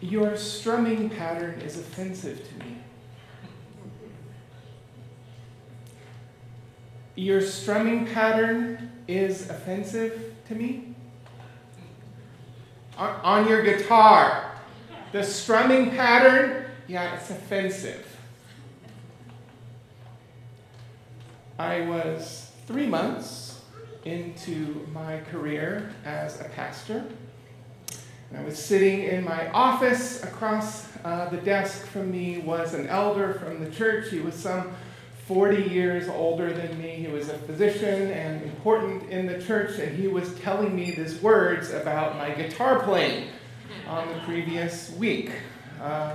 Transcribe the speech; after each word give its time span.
Your 0.00 0.36
strumming 0.36 1.08
pattern 1.08 1.60
is 1.60 1.78
offensive 1.78 2.48
to 2.48 2.64
me. 2.64 2.78
Your 7.14 7.40
strumming 7.40 8.06
pattern 8.06 8.90
is 9.06 9.48
offensive 9.48 10.34
to 10.48 10.54
me. 10.56 10.96
On, 12.98 13.46
your 13.46 13.62
guitar, 13.62 14.50
the 15.12 15.22
strumming 15.22 15.90
pattern, 15.92 16.64
yeah, 16.88 17.14
it's 17.14 17.30
offensive. 17.30 18.15
I 21.66 21.80
was 21.80 22.52
three 22.68 22.86
months 22.86 23.60
into 24.04 24.86
my 24.92 25.18
career 25.32 25.90
as 26.04 26.40
a 26.40 26.44
pastor. 26.44 27.04
And 28.30 28.38
I 28.38 28.44
was 28.44 28.56
sitting 28.56 29.02
in 29.02 29.24
my 29.24 29.50
office. 29.50 30.22
Across 30.22 30.86
uh, 31.04 31.28
the 31.28 31.38
desk 31.38 31.84
from 31.86 32.12
me 32.12 32.38
was 32.38 32.72
an 32.72 32.86
elder 32.86 33.34
from 33.34 33.64
the 33.64 33.68
church. 33.68 34.10
He 34.10 34.20
was 34.20 34.36
some 34.36 34.76
40 35.26 35.64
years 35.64 36.08
older 36.08 36.52
than 36.52 36.80
me. 36.80 36.90
He 36.90 37.08
was 37.08 37.30
a 37.30 37.38
physician 37.38 38.12
and 38.12 38.44
important 38.44 39.10
in 39.10 39.26
the 39.26 39.42
church, 39.42 39.80
and 39.80 39.98
he 39.98 40.06
was 40.06 40.38
telling 40.38 40.74
me 40.76 40.92
these 40.92 41.20
words 41.20 41.72
about 41.72 42.16
my 42.16 42.30
guitar 42.30 42.78
playing 42.78 43.30
on 43.88 44.06
the 44.06 44.20
previous 44.20 44.92
week. 44.92 45.32
Uh, 45.82 46.14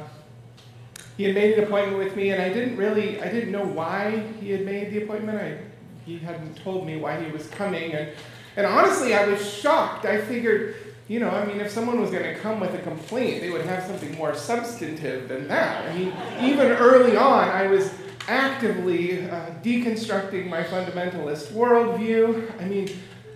he 1.21 1.27
had 1.27 1.35
made 1.35 1.55
an 1.55 1.65
appointment 1.65 1.99
with 1.99 2.15
me, 2.15 2.31
and 2.31 2.41
I 2.41 2.49
didn't 2.49 2.77
really, 2.77 3.21
I 3.21 3.29
didn't 3.31 3.51
know 3.51 3.63
why 3.63 4.23
he 4.39 4.49
had 4.49 4.65
made 4.65 4.91
the 4.91 5.03
appointment. 5.03 5.39
I, 5.39 5.55
he 6.03 6.17
hadn't 6.17 6.55
told 6.55 6.83
me 6.83 6.97
why 6.97 7.23
he 7.23 7.31
was 7.31 7.47
coming, 7.49 7.93
and, 7.93 8.09
and 8.55 8.65
honestly, 8.65 9.13
I 9.13 9.27
was 9.27 9.39
shocked. 9.47 10.05
I 10.05 10.19
figured, 10.19 10.77
you 11.07 11.19
know, 11.19 11.29
I 11.29 11.45
mean, 11.45 11.61
if 11.61 11.69
someone 11.69 12.01
was 12.01 12.09
going 12.09 12.23
to 12.23 12.33
come 12.39 12.59
with 12.59 12.73
a 12.73 12.79
complaint, 12.79 13.41
they 13.41 13.51
would 13.51 13.61
have 13.65 13.83
something 13.83 14.17
more 14.17 14.33
substantive 14.33 15.29
than 15.29 15.47
that. 15.47 15.87
I 15.87 15.95
mean, 15.95 16.11
even 16.41 16.71
early 16.71 17.15
on, 17.15 17.49
I 17.49 17.67
was 17.67 17.93
actively 18.27 19.29
uh, 19.29 19.51
deconstructing 19.61 20.49
my 20.49 20.63
fundamentalist 20.63 21.51
worldview. 21.51 22.51
I 22.59 22.65
mean, 22.65 22.89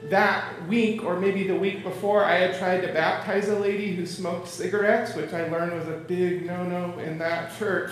that 0.09 0.67
week, 0.67 1.03
or 1.03 1.19
maybe 1.19 1.47
the 1.47 1.55
week 1.55 1.83
before, 1.83 2.23
I 2.23 2.35
had 2.35 2.57
tried 2.57 2.81
to 2.81 2.93
baptize 2.93 3.49
a 3.49 3.57
lady 3.57 3.95
who 3.95 4.05
smoked 4.05 4.47
cigarettes, 4.47 5.15
which 5.15 5.33
I 5.33 5.47
learned 5.49 5.73
was 5.73 5.87
a 5.87 5.97
big 5.97 6.45
no 6.45 6.63
no 6.63 6.97
in 6.99 7.17
that 7.19 7.57
church. 7.57 7.91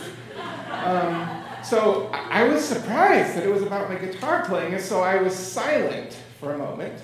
Um, 0.71 1.43
so 1.63 2.09
I 2.13 2.43
was 2.43 2.63
surprised 2.63 3.37
that 3.37 3.43
it 3.43 3.51
was 3.51 3.63
about 3.63 3.89
my 3.89 3.95
guitar 3.95 4.45
playing, 4.45 4.73
and 4.73 4.83
so 4.83 5.01
I 5.01 5.21
was 5.21 5.35
silent 5.35 6.17
for 6.39 6.53
a 6.53 6.57
moment. 6.57 6.99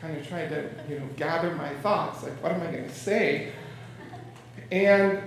Kind 0.00 0.18
of 0.18 0.28
tried 0.28 0.48
to, 0.50 0.68
you 0.88 0.98
know, 0.98 1.08
gather 1.16 1.54
my 1.54 1.70
thoughts. 1.76 2.22
Like, 2.22 2.40
what 2.42 2.52
am 2.52 2.60
I 2.60 2.70
going 2.70 2.84
to 2.84 2.94
say? 2.94 3.52
And 4.70 5.22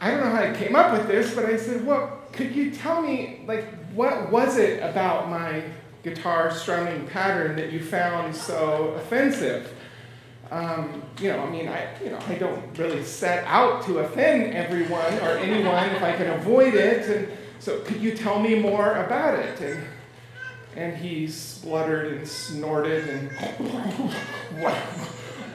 I 0.00 0.10
don't 0.10 0.20
know 0.20 0.30
how 0.30 0.42
I 0.42 0.54
came 0.54 0.76
up 0.76 0.92
with 0.92 1.08
this, 1.08 1.34
but 1.34 1.46
I 1.46 1.56
said, 1.56 1.84
well, 1.84 2.22
could 2.32 2.54
you 2.54 2.70
tell 2.70 3.02
me, 3.02 3.44
like, 3.46 3.64
what 3.92 4.30
was 4.30 4.58
it 4.58 4.82
about 4.82 5.28
my 5.28 5.64
guitar 6.06 6.52
strumming 6.52 7.04
pattern 7.08 7.56
that 7.56 7.72
you 7.72 7.82
found 7.82 8.34
so 8.34 8.94
offensive? 8.96 9.74
Um, 10.52 11.02
you 11.20 11.28
know, 11.28 11.40
I 11.40 11.50
mean, 11.50 11.66
I, 11.68 11.88
you 12.02 12.10
know, 12.10 12.20
I 12.28 12.36
don't 12.36 12.78
really 12.78 13.02
set 13.02 13.44
out 13.46 13.84
to 13.86 13.98
offend 13.98 14.54
everyone 14.54 15.14
or 15.14 15.38
anyone 15.38 15.90
if 15.90 16.02
I 16.04 16.14
can 16.16 16.28
avoid 16.28 16.74
it. 16.74 17.08
And 17.08 17.28
so, 17.58 17.80
could 17.80 18.00
you 18.00 18.14
tell 18.14 18.38
me 18.38 18.54
more 18.54 18.92
about 18.98 19.36
it? 19.36 19.60
And, 19.60 19.84
and 20.76 20.96
he 20.96 21.26
spluttered 21.26 22.12
and 22.12 22.28
snorted 22.28 23.08
and, 23.08 23.30
well, 24.60 24.82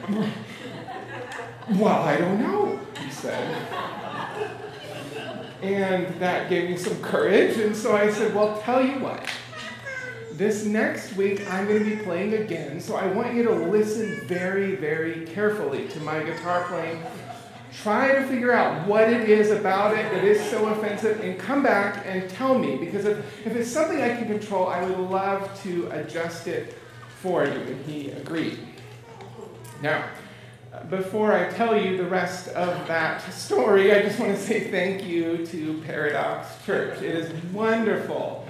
well, 1.70 2.02
I 2.02 2.18
don't 2.18 2.40
know, 2.42 2.78
he 3.02 3.10
said. 3.10 3.56
And 5.62 6.08
that 6.20 6.50
gave 6.50 6.68
me 6.68 6.76
some 6.76 7.00
courage. 7.00 7.56
And 7.56 7.74
so 7.74 7.96
I 7.96 8.10
said, 8.10 8.34
Well, 8.34 8.60
tell 8.62 8.84
you 8.84 8.98
what. 8.98 9.24
This 10.36 10.64
next 10.64 11.14
week, 11.14 11.46
I'm 11.52 11.68
going 11.68 11.84
to 11.84 11.96
be 11.96 12.02
playing 12.02 12.32
again. 12.32 12.80
So 12.80 12.96
I 12.96 13.06
want 13.06 13.34
you 13.34 13.42
to 13.44 13.52
listen 13.52 14.26
very, 14.26 14.76
very 14.76 15.26
carefully 15.26 15.88
to 15.88 16.00
my 16.00 16.22
guitar 16.22 16.64
playing. 16.68 17.02
Try 17.82 18.14
to 18.14 18.26
figure 18.26 18.52
out 18.52 18.86
what 18.88 19.10
it 19.10 19.28
is 19.28 19.50
about 19.50 19.94
it 19.94 20.10
that 20.10 20.24
is 20.24 20.42
so 20.50 20.68
offensive 20.68 21.20
and 21.20 21.38
come 21.38 21.62
back 21.62 22.04
and 22.06 22.30
tell 22.30 22.58
me. 22.58 22.76
Because 22.76 23.04
if, 23.04 23.46
if 23.46 23.54
it's 23.54 23.70
something 23.70 24.00
I 24.00 24.16
can 24.16 24.26
control, 24.26 24.68
I 24.68 24.82
would 24.82 24.98
love 24.98 25.62
to 25.64 25.90
adjust 25.90 26.46
it 26.46 26.78
for 27.20 27.44
you. 27.44 27.52
And 27.52 27.84
he 27.84 28.10
agreed. 28.12 28.58
Now, 29.82 30.06
before 30.88 31.34
I 31.34 31.50
tell 31.50 31.78
you 31.78 31.98
the 31.98 32.06
rest 32.06 32.48
of 32.48 32.86
that 32.88 33.20
story, 33.34 33.94
I 33.94 34.00
just 34.00 34.18
want 34.18 34.34
to 34.34 34.42
say 34.42 34.70
thank 34.70 35.04
you 35.04 35.46
to 35.48 35.82
Paradox 35.82 36.48
Church. 36.64 37.02
It 37.02 37.14
is 37.14 37.30
wonderful 37.52 38.41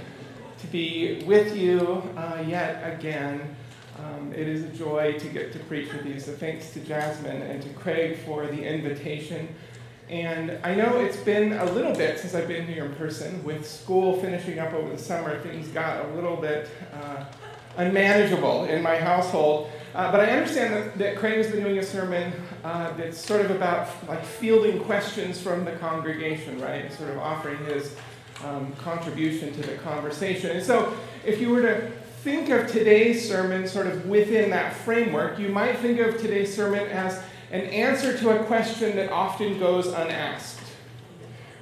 to 0.63 0.67
be 0.69 1.23
with 1.27 1.57
you 1.57 2.03
uh, 2.17 2.43
yet 2.47 2.95
again. 2.95 3.55
Um, 3.99 4.33
it 4.33 4.49
is 4.49 4.65
a 4.65 4.69
joy 4.69 5.19
to 5.19 5.29
get 5.29 5.53
to 5.53 5.59
preach 5.61 5.93
with 5.93 6.07
you. 6.07 6.19
So 6.19 6.33
thanks 6.33 6.73
to 6.73 6.81
Jasmine 6.81 7.43
and 7.43 7.63
to 7.63 7.69
Craig 7.71 8.19
for 8.25 8.47
the 8.47 8.65
invitation. 8.65 9.49
And 10.09 10.59
I 10.65 10.75
know 10.75 10.99
it's 10.99 11.19
been 11.19 11.53
a 11.55 11.65
little 11.65 11.95
bit 11.95 12.19
since 12.19 12.35
I've 12.35 12.49
been 12.49 12.67
here 12.67 12.85
in 12.85 12.95
person. 12.95 13.43
With 13.45 13.69
school 13.69 14.21
finishing 14.21 14.59
up 14.59 14.73
over 14.73 14.91
the 14.91 14.99
summer, 14.99 15.39
things 15.41 15.69
got 15.69 16.05
a 16.05 16.09
little 16.15 16.37
bit 16.37 16.71
uh, 16.93 17.25
unmanageable 17.77 18.65
in 18.65 18.83
my 18.83 18.97
household. 18.97 19.71
Uh, 19.95 20.11
but 20.11 20.21
I 20.21 20.31
understand 20.31 20.75
that, 20.75 20.99
that 20.99 21.17
Craig 21.17 21.37
has 21.37 21.51
been 21.51 21.63
doing 21.63 21.79
a 21.79 21.83
sermon 21.83 22.33
uh, 22.65 22.93
that's 22.97 23.19
sort 23.19 23.43
of 23.43 23.51
about 23.51 23.89
like 24.09 24.25
fielding 24.25 24.81
questions 24.81 25.41
from 25.41 25.65
the 25.65 25.73
congregation, 25.73 26.61
right? 26.61 26.91
Sort 26.93 27.11
of 27.11 27.19
offering 27.19 27.59
his 27.67 27.95
um, 28.45 28.73
contribution 28.77 29.53
to 29.55 29.63
the 29.63 29.75
conversation. 29.79 30.51
And 30.51 30.65
so, 30.65 30.97
if 31.25 31.41
you 31.41 31.51
were 31.51 31.63
to 31.63 31.91
think 32.23 32.51
of 32.51 32.71
today's 32.71 33.29
sermon 33.29 33.67
sort 33.67 33.87
of 33.87 34.07
within 34.07 34.51
that 34.51 34.75
framework, 34.75 35.39
you 35.39 35.49
might 35.49 35.79
think 35.79 35.99
of 36.01 36.21
today's 36.21 36.55
sermon 36.55 36.87
as 36.89 37.23
an 37.51 37.63
answer 37.63 38.17
to 38.19 38.31
a 38.31 38.45
question 38.45 38.97
that 38.97 39.11
often 39.11 39.59
goes 39.59 39.89
unasked, 39.89 40.67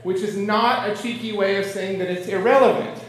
which 0.03 0.19
is 0.19 0.37
not 0.37 0.89
a 0.89 0.97
cheeky 0.97 1.33
way 1.33 1.57
of 1.57 1.67
saying 1.67 1.99
that 1.99 2.09
it's 2.09 2.29
irrelevant. 2.29 3.03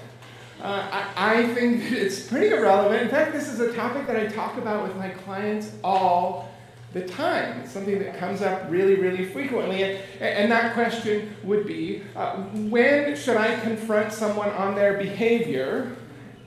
Uh, 0.61 1.07
I, 1.15 1.39
I, 1.39 1.53
think 1.53 1.91
it's 1.91 2.27
pretty 2.27 2.53
irrelevant. 2.53 3.01
In 3.01 3.09
fact, 3.09 3.33
this 3.33 3.47
is 3.47 3.59
a 3.59 3.73
topic 3.73 4.05
that 4.07 4.15
I 4.15 4.27
talk 4.27 4.57
about 4.57 4.83
with 4.83 4.95
my 4.95 5.09
clients 5.09 5.71
all 5.83 6.50
the 6.93 7.01
time. 7.07 7.61
It's 7.61 7.71
something 7.71 7.99
that 7.99 8.17
comes 8.17 8.41
up 8.41 8.69
really, 8.69 8.95
really 8.95 9.25
frequently. 9.25 9.83
And, 9.83 9.99
and 10.19 10.51
that 10.51 10.73
question 10.73 11.35
would 11.43 11.65
be 11.65 12.03
uh, 12.15 12.35
when 12.35 13.15
should 13.15 13.37
I 13.37 13.59
confront 13.61 14.11
someone 14.11 14.49
on 14.49 14.75
their 14.75 14.97
behavior, 14.97 15.95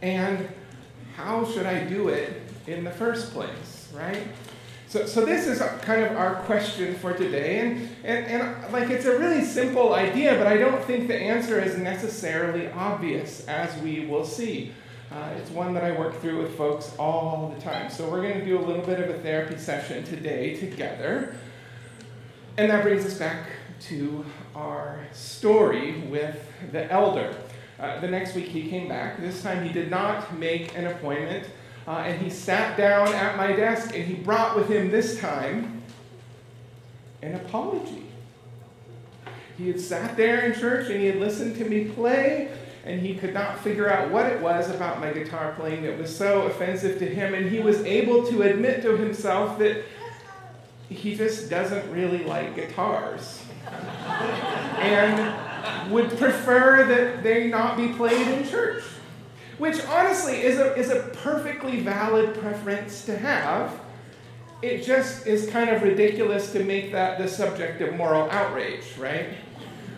and 0.03 0.49
how 1.17 1.45
should 1.51 1.67
I 1.67 1.85
do 1.85 2.09
it 2.09 2.43
in 2.67 2.85
the 2.85 2.91
first 2.91 3.33
place, 3.33 3.91
right? 3.95 4.27
So, 4.89 5.07
so 5.07 5.25
this 5.25 5.49
is 5.49 5.61
kind 5.81 6.05
of 6.05 6.17
our 6.17 6.37
question 6.43 6.95
for 6.95 7.13
today. 7.13 7.59
And, 7.59 7.89
and, 8.05 8.27
and 8.27 8.73
like 8.73 8.91
it's 8.91 9.07
a 9.07 9.19
really 9.19 9.43
simple 9.43 9.95
idea, 9.95 10.37
but 10.37 10.47
I 10.47 10.57
don't 10.57 10.85
think 10.85 11.09
the 11.09 11.17
answer 11.17 11.61
is 11.61 11.77
necessarily 11.79 12.71
obvious, 12.71 13.45
as 13.49 13.77
we 13.83 14.07
will 14.07 14.25
see. 14.25 14.73
Uh, 15.15 15.29
it's 15.39 15.51
one 15.51 15.75
that 15.75 15.85
I 15.85 15.93
work 15.93 16.21
through 16.21 16.43
with 16.43 16.57
folks 16.57 16.93
all 16.99 17.55
the 17.55 17.63
time. 17.63 17.89
So 17.89 18.11
we're 18.11 18.21
going 18.21 18.41
to 18.41 18.45
do 18.45 18.59
a 18.59 18.65
little 18.65 18.85
bit 18.85 18.99
of 18.99 19.11
a 19.11 19.19
therapy 19.21 19.57
session 19.57 20.03
today 20.03 20.57
together. 20.57 21.37
And 22.57 22.69
that 22.73 22.83
brings 22.83 23.07
us 23.07 23.15
back 23.15 23.47
to 23.83 24.25
our 24.57 25.07
story 25.13 26.01
with 26.09 26.45
the 26.73 26.91
elder. 26.91 27.37
Uh, 27.79 28.01
the 28.01 28.09
next 28.09 28.35
week 28.35 28.47
he 28.47 28.69
came 28.69 28.89
back. 28.89 29.21
This 29.21 29.41
time 29.41 29.65
he 29.65 29.73
did 29.73 29.89
not 29.89 30.37
make 30.37 30.77
an 30.77 30.89
appointment. 30.89 31.47
Uh, 31.87 31.99
and 31.99 32.21
he 32.21 32.29
sat 32.29 32.77
down 32.77 33.07
at 33.15 33.37
my 33.37 33.53
desk 33.53 33.95
and 33.95 34.05
he 34.05 34.15
brought 34.15 34.57
with 34.57 34.69
him 34.69 34.91
this 34.91 35.21
time 35.21 35.81
an 37.23 37.37
apology. 37.37 38.03
He 39.57 39.69
had 39.69 39.81
sat 39.81 40.17
there 40.17 40.41
in 40.41 40.59
church 40.59 40.91
and 40.91 40.99
he 40.99 41.07
had 41.07 41.21
listened 41.21 41.55
to 41.59 41.65
me 41.65 41.85
play, 41.85 42.51
and 42.85 43.01
he 43.01 43.15
could 43.15 43.35
not 43.35 43.59
figure 43.61 43.91
out 43.91 44.11
what 44.11 44.27
it 44.27 44.41
was 44.41 44.71
about 44.71 45.01
my 45.01 45.13
guitar 45.13 45.55
playing 45.59 45.83
that 45.83 45.99
was 45.99 46.15
so 46.15 46.43
offensive 46.43 46.99
to 46.99 47.07
him. 47.07 47.35
And 47.35 47.51
he 47.51 47.61
was 47.61 47.81
able 47.81 48.27
to 48.27 48.43
admit 48.43 48.83
to 48.83 48.97
himself 48.97 49.59
that 49.59 49.85
he 50.89 51.17
just 51.17 51.51
doesn't 51.51 51.91
really 51.91 52.25
like 52.25 52.55
guitars 52.55 53.43
and 54.79 55.91
would 55.91 56.11
prefer 56.19 56.85
that 56.87 57.23
they 57.23 57.49
not 57.49 57.77
be 57.77 57.89
played 57.89 58.29
in 58.29 58.49
church 58.49 58.85
which 59.59 59.85
honestly 59.87 60.43
is 60.43 60.59
a, 60.59 60.75
is 60.77 60.91
a 60.91 61.01
perfectly 61.23 61.81
valid 61.81 62.35
preference 62.39 63.05
to 63.05 63.17
have. 63.17 63.81
It 64.63 64.83
just 64.83 65.27
is 65.27 65.49
kind 65.51 65.71
of 65.71 65.83
ridiculous 65.83 66.53
to 66.53 66.65
make 66.65 66.93
that 66.93 67.19
the 67.19 67.29
subject 67.29 67.81
of 67.81 67.95
moral 67.95 68.31
outrage, 68.31 68.97
right? 68.99 69.29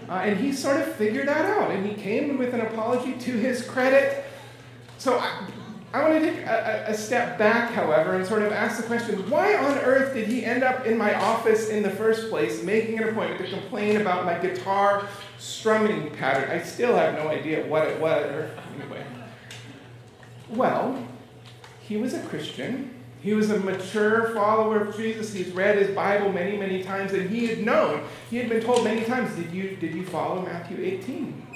Uh, 0.08 0.12
and 0.14 0.38
he 0.38 0.52
sort 0.52 0.80
of 0.80 0.94
figured 0.94 1.28
that 1.28 1.44
out, 1.44 1.70
and 1.70 1.84
he 1.84 1.94
came 1.94 2.38
with 2.38 2.54
an 2.54 2.60
apology 2.60 3.12
to 3.14 3.32
his 3.32 3.66
credit. 3.66 4.24
So 4.98 5.18
I, 5.18 5.48
I 5.92 6.08
want 6.08 6.22
to 6.22 6.30
take 6.30 6.46
a, 6.46 6.84
a, 6.88 6.94
step 6.94 7.38
back, 7.38 7.72
however, 7.72 8.14
and 8.14 8.26
sort 8.26 8.42
of 8.42 8.52
ask 8.52 8.76
the 8.76 8.86
question 8.86 9.28
why 9.30 9.54
on 9.56 9.78
earth 9.78 10.14
did 10.14 10.28
he 10.28 10.44
end 10.44 10.62
up 10.62 10.86
in 10.86 10.96
my 10.98 11.14
office 11.14 11.70
in 11.70 11.82
the 11.82 11.90
first 11.90 12.28
place, 12.28 12.62
making 12.62 12.98
an 12.98 13.08
appointment 13.08 13.40
to 13.40 13.48
complain 13.48 14.00
about 14.00 14.24
my 14.24 14.38
guitar 14.38 15.08
strumming 15.38 16.10
pattern? 16.10 16.50
I 16.50 16.62
still 16.62 16.96
have 16.96 17.14
no 17.14 17.28
idea 17.28 17.66
what 17.66 17.88
it 17.88 18.00
was. 18.00 18.26
Or, 18.26 18.50
anyway. 18.78 19.04
Well, 20.50 21.06
he 21.80 21.96
was 21.96 22.14
a 22.14 22.20
Christian. 22.24 22.95
He 23.22 23.34
was 23.34 23.50
a 23.50 23.58
mature 23.58 24.34
follower 24.34 24.82
of 24.82 24.96
Jesus. 24.96 25.32
He's 25.32 25.50
read 25.50 25.78
his 25.78 25.94
Bible 25.94 26.32
many, 26.32 26.56
many 26.56 26.82
times, 26.82 27.12
and 27.12 27.28
he 27.28 27.46
had 27.46 27.64
known, 27.64 28.04
he 28.30 28.36
had 28.36 28.48
been 28.48 28.62
told 28.62 28.84
many 28.84 29.04
times, 29.04 29.34
Did 29.34 29.52
you, 29.52 29.76
did 29.76 29.94
you 29.94 30.04
follow 30.04 30.42
Matthew 30.42 30.84
18? 30.84 31.46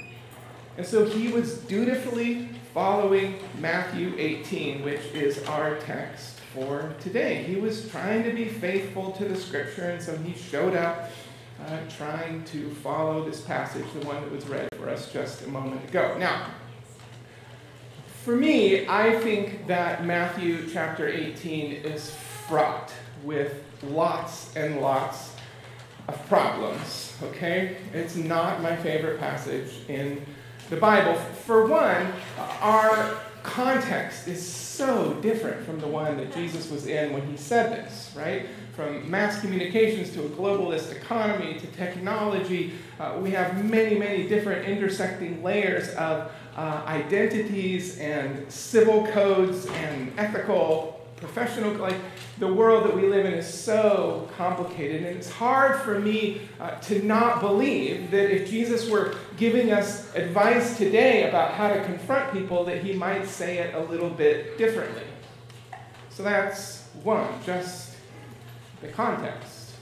And 0.77 0.85
so 0.85 1.05
he 1.05 1.29
was 1.29 1.57
dutifully 1.59 2.49
following 2.73 3.39
Matthew 3.59 4.13
18, 4.17 4.83
which 4.83 5.01
is 5.13 5.43
our 5.43 5.75
text 5.77 6.39
for 6.53 6.93
today. 6.99 7.43
He 7.43 7.55
was 7.55 7.89
trying 7.89 8.23
to 8.23 8.31
be 8.31 8.45
faithful 8.45 9.11
to 9.13 9.25
the 9.25 9.35
scripture, 9.35 9.89
and 9.89 10.01
so 10.01 10.15
he 10.17 10.33
showed 10.33 10.75
up 10.75 11.09
uh, 11.65 11.77
trying 11.97 12.43
to 12.45 12.69
follow 12.75 13.23
this 13.23 13.41
passage, 13.41 13.85
the 13.99 14.05
one 14.05 14.21
that 14.21 14.31
was 14.31 14.47
read 14.47 14.67
for 14.77 14.89
us 14.89 15.11
just 15.11 15.43
a 15.43 15.47
moment 15.47 15.87
ago. 15.87 16.15
Now, 16.17 16.47
for 18.23 18.35
me, 18.35 18.87
I 18.87 19.19
think 19.19 19.65
that 19.65 20.05
Matthew 20.05 20.69
chapter 20.71 21.07
18 21.07 21.71
is 21.71 22.15
fraught 22.47 22.93
with 23.23 23.63
lots 23.83 24.55
and 24.55 24.79
lots 24.79 25.33
of 26.07 26.27
problems, 26.27 27.17
okay? 27.23 27.77
It's 27.93 28.15
not 28.15 28.61
my 28.61 28.75
favorite 28.75 29.19
passage 29.19 29.71
in 29.87 30.23
the 30.69 30.75
Bible. 30.75 31.15
For 31.15 31.65
one, 31.65 32.13
our 32.61 33.17
context 33.41 34.27
is 34.27 34.45
so 34.47 35.13
different 35.15 35.65
from 35.65 35.79
the 35.79 35.87
one 35.87 36.17
that 36.17 36.31
Jesus 36.31 36.69
was 36.69 36.85
in 36.85 37.13
when 37.13 37.25
he 37.25 37.35
said 37.35 37.71
this, 37.71 38.13
right? 38.15 38.45
From 38.75 39.09
mass 39.09 39.41
communications 39.41 40.11
to 40.11 40.25
a 40.25 40.29
globalist 40.29 40.91
economy 40.91 41.59
to 41.59 41.67
technology, 41.67 42.73
uh, 42.99 43.17
we 43.19 43.31
have 43.31 43.65
many, 43.65 43.97
many 43.97 44.27
different 44.27 44.67
intersecting 44.67 45.41
layers 45.41 45.89
of 45.95 46.31
uh, 46.55 46.83
identities 46.85 47.97
and 47.99 48.51
civil 48.51 49.07
codes 49.07 49.65
and 49.67 50.11
ethical, 50.17 51.05
professional, 51.17 51.73
like 51.75 51.95
the 52.39 52.51
world 52.51 52.85
that 52.85 52.95
we 52.95 53.03
live 53.07 53.25
in 53.25 53.33
is 53.33 53.47
so 53.47 54.27
complicated. 54.35 55.03
And 55.03 55.15
it's 55.17 55.29
hard 55.29 55.79
for 55.81 55.99
me 55.99 56.41
uh, 56.59 56.71
to 56.81 57.03
not 57.03 57.39
believe 57.39 58.11
that 58.11 58.31
if 58.33 58.49
Jesus 58.49 58.89
were 58.89 59.15
giving 59.37 59.71
us 59.71 60.13
advice 60.15 60.77
today 60.77 61.29
about 61.29 61.53
how 61.53 61.69
to 61.69 61.83
confront 61.85 62.33
people, 62.33 62.65
that 62.65 62.83
he 62.83 62.93
might 62.93 63.27
say 63.27 63.59
it 63.59 63.75
a 63.75 63.79
little 63.79 64.09
bit 64.09 64.57
differently. 64.57 65.03
So 66.09 66.23
that's 66.23 66.87
one, 67.03 67.27
just 67.45 67.95
the 68.81 68.87
context. 68.87 69.73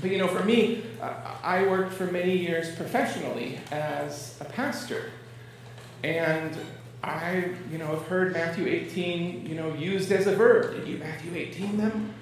But 0.00 0.10
you 0.10 0.18
know, 0.18 0.28
for 0.28 0.44
me, 0.44 0.84
uh, 1.00 1.14
I 1.42 1.62
worked 1.64 1.92
for 1.94 2.06
many 2.06 2.36
years 2.36 2.74
professionally 2.74 3.58
as 3.70 4.36
a 4.40 4.44
pastor. 4.44 5.10
And 6.02 6.56
I, 7.02 7.50
you 7.70 7.78
know, 7.78 7.86
have 7.86 8.06
heard 8.06 8.32
Matthew 8.32 8.66
18, 8.66 9.46
you 9.46 9.54
know, 9.54 9.74
used 9.74 10.12
as 10.12 10.26
a 10.26 10.36
verb. 10.36 10.74
Did 10.74 10.88
you 10.88 10.98
Matthew 10.98 11.34
18 11.34 11.76
them? 11.76 12.14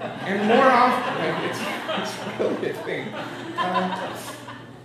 And 0.00 0.48
more 0.48 0.64
often, 0.64 1.44
it's, 1.48 1.60
it's 1.98 2.38
really 2.38 2.70
a 2.70 2.74
thing. 2.82 3.14
Um, 3.56 4.14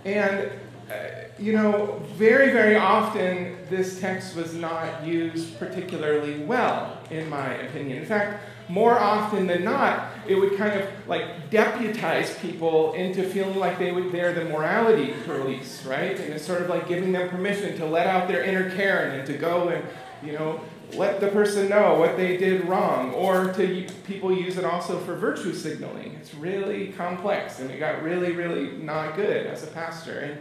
and, 0.04 0.50
uh, 0.90 0.94
you 1.38 1.52
know, 1.52 2.02
very, 2.14 2.52
very 2.52 2.76
often 2.76 3.56
this 3.68 4.00
text 4.00 4.36
was 4.36 4.54
not 4.54 5.04
used 5.04 5.58
particularly 5.58 6.40
well, 6.44 6.98
in 7.10 7.28
my 7.28 7.54
opinion. 7.54 7.98
In 7.98 8.06
fact, 8.06 8.42
more 8.68 8.98
often 8.98 9.46
than 9.46 9.64
not, 9.64 10.10
it 10.26 10.34
would 10.34 10.56
kind 10.56 10.78
of 10.78 10.88
like 11.08 11.50
deputize 11.50 12.38
people 12.38 12.92
into 12.92 13.22
feeling 13.22 13.58
like 13.58 13.78
they 13.78 13.92
would, 13.92 14.12
they're 14.12 14.34
the 14.34 14.44
morality 14.44 15.14
police, 15.24 15.84
right? 15.86 16.18
And 16.18 16.34
it's 16.34 16.44
sort 16.44 16.62
of 16.62 16.68
like 16.68 16.86
giving 16.86 17.12
them 17.12 17.28
permission 17.28 17.76
to 17.78 17.86
let 17.86 18.06
out 18.06 18.28
their 18.28 18.42
inner 18.42 18.70
Karen 18.74 19.18
and 19.18 19.26
to 19.26 19.34
go 19.34 19.68
and, 19.68 19.84
you 20.22 20.32
know, 20.32 20.60
let 20.94 21.20
the 21.20 21.28
person 21.28 21.68
know 21.68 21.98
what 21.98 22.16
they 22.16 22.36
did 22.36 22.66
wrong. 22.66 23.12
Or 23.14 23.52
to 23.54 23.86
people 24.06 24.32
use 24.32 24.58
it 24.58 24.64
also 24.64 24.98
for 25.00 25.14
virtue 25.14 25.54
signaling. 25.54 26.14
It's 26.20 26.34
really 26.34 26.88
complex 26.88 27.60
and 27.60 27.70
it 27.70 27.78
got 27.78 28.02
really, 28.02 28.32
really 28.32 28.76
not 28.76 29.16
good 29.16 29.46
as 29.46 29.64
a 29.64 29.68
pastor. 29.68 30.20
And 30.20 30.38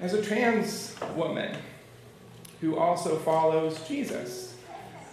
as 0.00 0.14
a 0.14 0.22
trans 0.22 0.96
woman 1.16 1.56
who 2.60 2.76
also 2.76 3.18
follows 3.18 3.86
Jesus, 3.86 4.47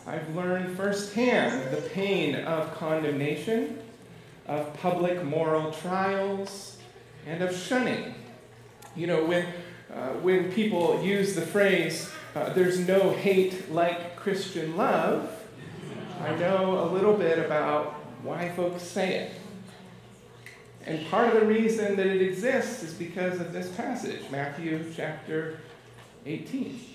I've 0.07 0.35
learned 0.35 0.77
firsthand 0.77 1.75
the 1.75 1.81
pain 1.81 2.35
of 2.35 2.75
condemnation, 2.75 3.79
of 4.47 4.71
public 4.75 5.23
moral 5.23 5.71
trials, 5.71 6.77
and 7.25 7.41
of 7.41 7.55
shunning. 7.55 8.13
You 8.95 9.07
know, 9.07 9.25
when, 9.25 9.47
uh, 9.91 10.09
when 10.21 10.51
people 10.51 11.03
use 11.03 11.33
the 11.33 11.41
phrase, 11.41 12.11
uh, 12.35 12.53
there's 12.53 12.79
no 12.79 13.11
hate 13.11 13.71
like 13.71 14.15
Christian 14.15 14.77
love, 14.77 15.31
I 16.21 16.35
know 16.35 16.83
a 16.83 16.87
little 16.91 17.15
bit 17.15 17.39
about 17.39 17.93
why 18.23 18.49
folks 18.49 18.83
say 18.83 19.15
it. 19.15 19.31
And 20.85 21.05
part 21.07 21.33
of 21.33 21.39
the 21.39 21.45
reason 21.45 21.95
that 21.95 22.05
it 22.05 22.21
exists 22.21 22.83
is 22.83 22.93
because 22.93 23.39
of 23.39 23.53
this 23.53 23.69
passage, 23.69 24.21
Matthew 24.31 24.91
chapter 24.95 25.59
18. 26.25 26.94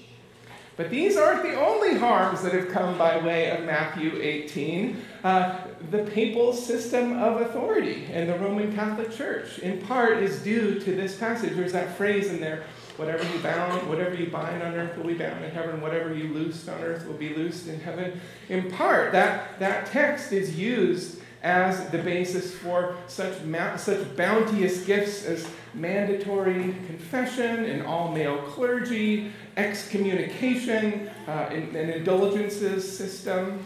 But 0.80 0.88
these 0.88 1.18
aren't 1.18 1.42
the 1.42 1.60
only 1.60 1.98
harms 1.98 2.40
that 2.40 2.54
have 2.54 2.70
come 2.70 2.96
by 2.96 3.18
way 3.18 3.50
of 3.50 3.66
Matthew 3.66 4.18
18. 4.18 4.96
Uh, 5.22 5.58
the 5.90 6.04
papal 6.04 6.54
system 6.54 7.22
of 7.22 7.42
authority 7.42 8.06
in 8.10 8.26
the 8.26 8.38
Roman 8.38 8.74
Catholic 8.74 9.12
Church, 9.12 9.58
in 9.58 9.82
part, 9.82 10.22
is 10.22 10.42
due 10.42 10.80
to 10.80 10.92
this 10.92 11.18
passage. 11.18 11.54
There's 11.54 11.74
that 11.74 11.94
phrase 11.98 12.30
in 12.30 12.40
there 12.40 12.62
whatever 12.96 13.22
you 13.30 13.38
bound, 13.40 13.86
whatever 13.90 14.14
you 14.14 14.30
bind 14.30 14.62
on 14.62 14.74
earth 14.74 14.96
will 14.96 15.04
be 15.04 15.12
bound 15.12 15.44
in 15.44 15.50
heaven, 15.50 15.82
whatever 15.82 16.14
you 16.14 16.32
loose 16.32 16.66
on 16.66 16.80
earth 16.80 17.06
will 17.06 17.12
be 17.12 17.34
loosed 17.34 17.66
in 17.66 17.78
heaven. 17.78 18.18
In 18.48 18.70
part, 18.70 19.12
that, 19.12 19.58
that 19.58 19.84
text 19.84 20.32
is 20.32 20.58
used 20.58 21.20
as 21.42 21.88
the 21.90 21.98
basis 21.98 22.54
for 22.54 22.96
such, 23.06 23.42
ma- 23.42 23.76
such 23.76 24.16
bounteous 24.16 24.84
gifts 24.84 25.24
as 25.24 25.46
mandatory 25.72 26.74
confession 26.86 27.64
and 27.64 27.86
all 27.86 28.12
male 28.12 28.38
clergy, 28.38 29.32
excommunication, 29.60 31.10
uh, 31.28 31.48
an, 31.50 31.76
an 31.76 31.90
indulgences 31.90 32.96
system. 32.96 33.64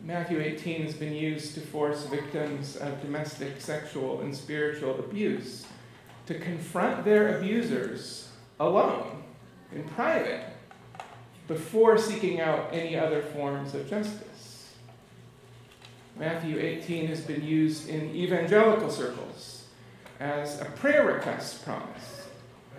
Matthew 0.00 0.40
18 0.40 0.82
has 0.82 0.94
been 0.94 1.14
used 1.14 1.54
to 1.54 1.60
force 1.60 2.04
victims 2.04 2.76
of 2.76 3.00
domestic, 3.00 3.60
sexual, 3.60 4.20
and 4.20 4.34
spiritual 4.34 4.98
abuse 4.98 5.66
to 6.26 6.38
confront 6.38 7.04
their 7.04 7.38
abusers 7.38 8.28
alone, 8.58 9.22
in 9.72 9.84
private, 9.84 10.44
before 11.48 11.98
seeking 11.98 12.40
out 12.40 12.70
any 12.72 12.96
other 12.96 13.20
forms 13.20 13.74
of 13.74 13.88
justice. 13.88 14.72
Matthew 16.16 16.58
18 16.58 17.06
has 17.08 17.20
been 17.20 17.44
used 17.44 17.88
in 17.88 18.14
evangelical 18.14 18.90
circles 18.90 19.64
as 20.20 20.60
a 20.60 20.64
prayer 20.66 21.06
request 21.06 21.64
promise. 21.64 22.13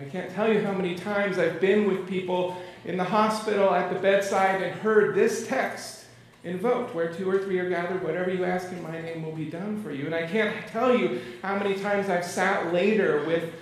I 0.00 0.04
can't 0.04 0.30
tell 0.30 0.52
you 0.52 0.62
how 0.62 0.72
many 0.72 0.94
times 0.94 1.38
I've 1.38 1.60
been 1.60 1.86
with 1.86 2.08
people 2.08 2.56
in 2.84 2.96
the 2.96 3.04
hospital 3.04 3.72
at 3.72 3.92
the 3.92 3.98
bedside 3.98 4.62
and 4.62 4.78
heard 4.80 5.14
this 5.14 5.46
text 5.46 6.04
invoked 6.44 6.94
where 6.94 7.12
two 7.12 7.28
or 7.28 7.38
three 7.38 7.58
are 7.58 7.68
gathered, 7.68 8.02
whatever 8.04 8.32
you 8.32 8.44
ask 8.44 8.70
in 8.70 8.82
my 8.82 9.00
name 9.00 9.24
will 9.24 9.32
be 9.32 9.46
done 9.46 9.82
for 9.82 9.90
you. 9.90 10.06
And 10.06 10.14
I 10.14 10.26
can't 10.26 10.66
tell 10.68 10.96
you 10.96 11.20
how 11.42 11.58
many 11.58 11.74
times 11.74 12.08
I've 12.08 12.24
sat 12.24 12.72
later 12.72 13.24
with 13.26 13.52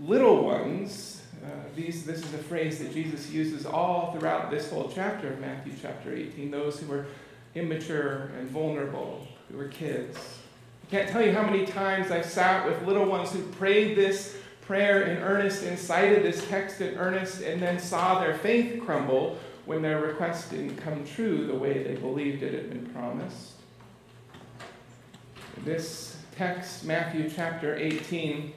little 0.00 0.42
ones 0.44 1.18
uh, 1.44 1.50
these, 1.76 2.04
this 2.04 2.18
is 2.18 2.34
a 2.34 2.38
phrase 2.38 2.78
that 2.80 2.92
Jesus 2.92 3.30
uses 3.30 3.64
all 3.64 4.12
throughout 4.12 4.50
this 4.50 4.70
whole 4.70 4.90
chapter 4.92 5.32
of 5.32 5.40
Matthew 5.40 5.72
chapter 5.80 6.12
18. 6.12 6.50
Those 6.50 6.80
who 6.80 6.92
are 6.92 7.06
immature 7.54 8.30
and 8.38 8.48
vulnerable, 8.48 9.26
who 9.50 9.58
are 9.60 9.68
kids. 9.68 10.18
I 10.86 10.90
can't 10.90 11.08
tell 11.08 11.22
you 11.22 11.32
how 11.32 11.42
many 11.42 11.64
times 11.64 12.10
I've 12.10 12.26
sat 12.26 12.66
with 12.66 12.82
little 12.82 13.04
ones 13.04 13.32
who 13.32 13.42
prayed 13.52 13.96
this 13.96 14.36
prayer 14.68 15.04
in 15.04 15.16
earnest 15.22 15.62
and 15.62 15.78
cited 15.78 16.22
this 16.22 16.46
text 16.46 16.82
in 16.82 16.94
earnest 16.98 17.40
and 17.40 17.62
then 17.62 17.78
saw 17.78 18.20
their 18.20 18.34
faith 18.34 18.78
crumble 18.84 19.38
when 19.64 19.80
their 19.80 19.98
request 20.02 20.50
didn't 20.50 20.76
come 20.76 21.02
true 21.06 21.46
the 21.46 21.54
way 21.54 21.82
they 21.82 21.94
believed 21.94 22.42
it 22.42 22.52
had 22.52 22.68
been 22.68 22.84
promised. 22.92 23.52
This 25.64 26.18
text, 26.36 26.84
Matthew 26.84 27.30
chapter 27.34 27.76
18, 27.76 28.52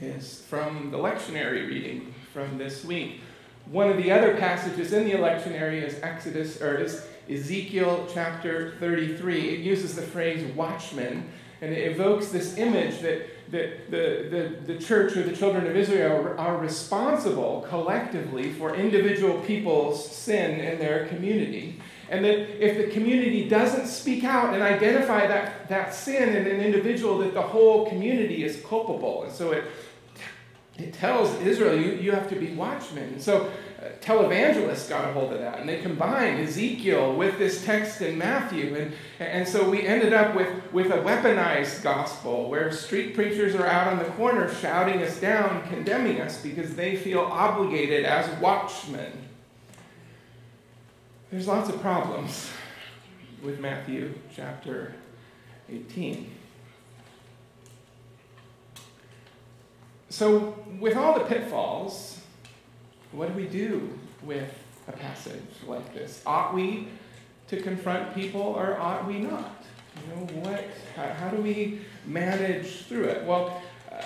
is 0.00 0.40
from 0.40 0.90
the 0.90 0.96
lectionary 0.96 1.68
reading 1.68 2.14
from 2.32 2.56
this 2.56 2.82
week. 2.82 3.20
One 3.66 3.90
of 3.90 3.98
the 3.98 4.10
other 4.10 4.34
passages 4.38 4.94
in 4.94 5.04
the 5.04 5.12
lectionary 5.12 5.82
is 5.82 6.00
Exodus 6.02 6.62
or 6.62 6.78
is 6.78 7.06
Ezekiel 7.30 8.08
chapter 8.12 8.74
33. 8.80 9.50
It 9.50 9.60
uses 9.60 9.96
the 9.96 10.02
phrase 10.02 10.50
watchman, 10.56 11.30
And 11.62 11.72
it 11.72 11.92
evokes 11.92 12.28
this 12.28 12.58
image 12.58 13.00
that, 13.02 13.22
that 13.52 13.88
the, 13.88 14.56
the, 14.66 14.74
the 14.74 14.78
church 14.80 15.16
or 15.16 15.22
the 15.22 15.34
children 15.34 15.64
of 15.64 15.76
Israel 15.76 16.34
are 16.36 16.56
responsible 16.56 17.64
collectively 17.68 18.52
for 18.52 18.74
individual 18.74 19.38
people's 19.42 20.10
sin 20.10 20.58
in 20.58 20.80
their 20.80 21.06
community. 21.06 21.80
And 22.10 22.24
that 22.24 22.62
if 22.62 22.76
the 22.76 22.92
community 22.92 23.48
doesn't 23.48 23.86
speak 23.86 24.24
out 24.24 24.54
and 24.54 24.62
identify 24.62 25.28
that, 25.28 25.68
that 25.68 25.94
sin 25.94 26.30
in 26.34 26.48
an 26.48 26.60
individual, 26.60 27.18
that 27.18 27.32
the 27.32 27.40
whole 27.40 27.88
community 27.88 28.42
is 28.42 28.60
culpable. 28.68 29.22
And 29.22 29.32
so 29.32 29.52
it, 29.52 29.64
it 30.82 30.94
tells 30.94 31.40
Israel, 31.40 31.78
you, 31.78 31.92
you 31.92 32.12
have 32.12 32.28
to 32.30 32.36
be 32.36 32.54
watchmen. 32.54 33.04
And 33.14 33.22
So 33.22 33.50
uh, 33.80 33.86
televangelists 34.00 34.88
got 34.88 35.08
a 35.08 35.12
hold 35.12 35.32
of 35.32 35.40
that, 35.40 35.60
and 35.60 35.68
they 35.68 35.80
combined 35.80 36.40
Ezekiel 36.40 37.14
with 37.14 37.38
this 37.38 37.64
text 37.64 38.00
in 38.00 38.18
Matthew. 38.18 38.74
And, 38.74 38.94
and 39.18 39.48
so 39.48 39.68
we 39.68 39.86
ended 39.86 40.12
up 40.12 40.34
with, 40.34 40.72
with 40.72 40.90
a 40.90 40.98
weaponized 40.98 41.82
gospel 41.82 42.48
where 42.48 42.70
street 42.72 43.14
preachers 43.14 43.54
are 43.54 43.66
out 43.66 43.88
on 43.88 43.98
the 43.98 44.10
corner 44.12 44.52
shouting 44.54 45.02
us 45.02 45.20
down, 45.20 45.66
condemning 45.68 46.20
us 46.20 46.40
because 46.42 46.74
they 46.74 46.96
feel 46.96 47.20
obligated 47.20 48.04
as 48.04 48.28
watchmen 48.40 49.22
there's 51.32 51.48
lots 51.48 51.70
of 51.70 51.80
problems 51.80 52.50
with 53.42 53.58
Matthew 53.58 54.12
chapter 54.36 54.92
18. 55.70 56.30
So, 60.12 60.54
with 60.78 60.94
all 60.94 61.18
the 61.18 61.24
pitfalls, 61.24 62.20
what 63.12 63.28
do 63.28 63.32
we 63.32 63.48
do 63.48 63.98
with 64.22 64.52
a 64.86 64.92
passage 64.92 65.40
like 65.66 65.94
this? 65.94 66.22
Ought 66.26 66.52
we 66.52 66.88
to 67.48 67.62
confront 67.62 68.14
people 68.14 68.42
or 68.42 68.78
ought 68.78 69.06
we 69.06 69.20
not? 69.20 69.64
You 69.96 70.14
know, 70.14 70.26
what, 70.42 70.64
how, 70.96 71.14
how 71.14 71.28
do 71.30 71.40
we 71.40 71.80
manage 72.04 72.82
through 72.82 73.04
it? 73.04 73.24
Well, 73.24 73.62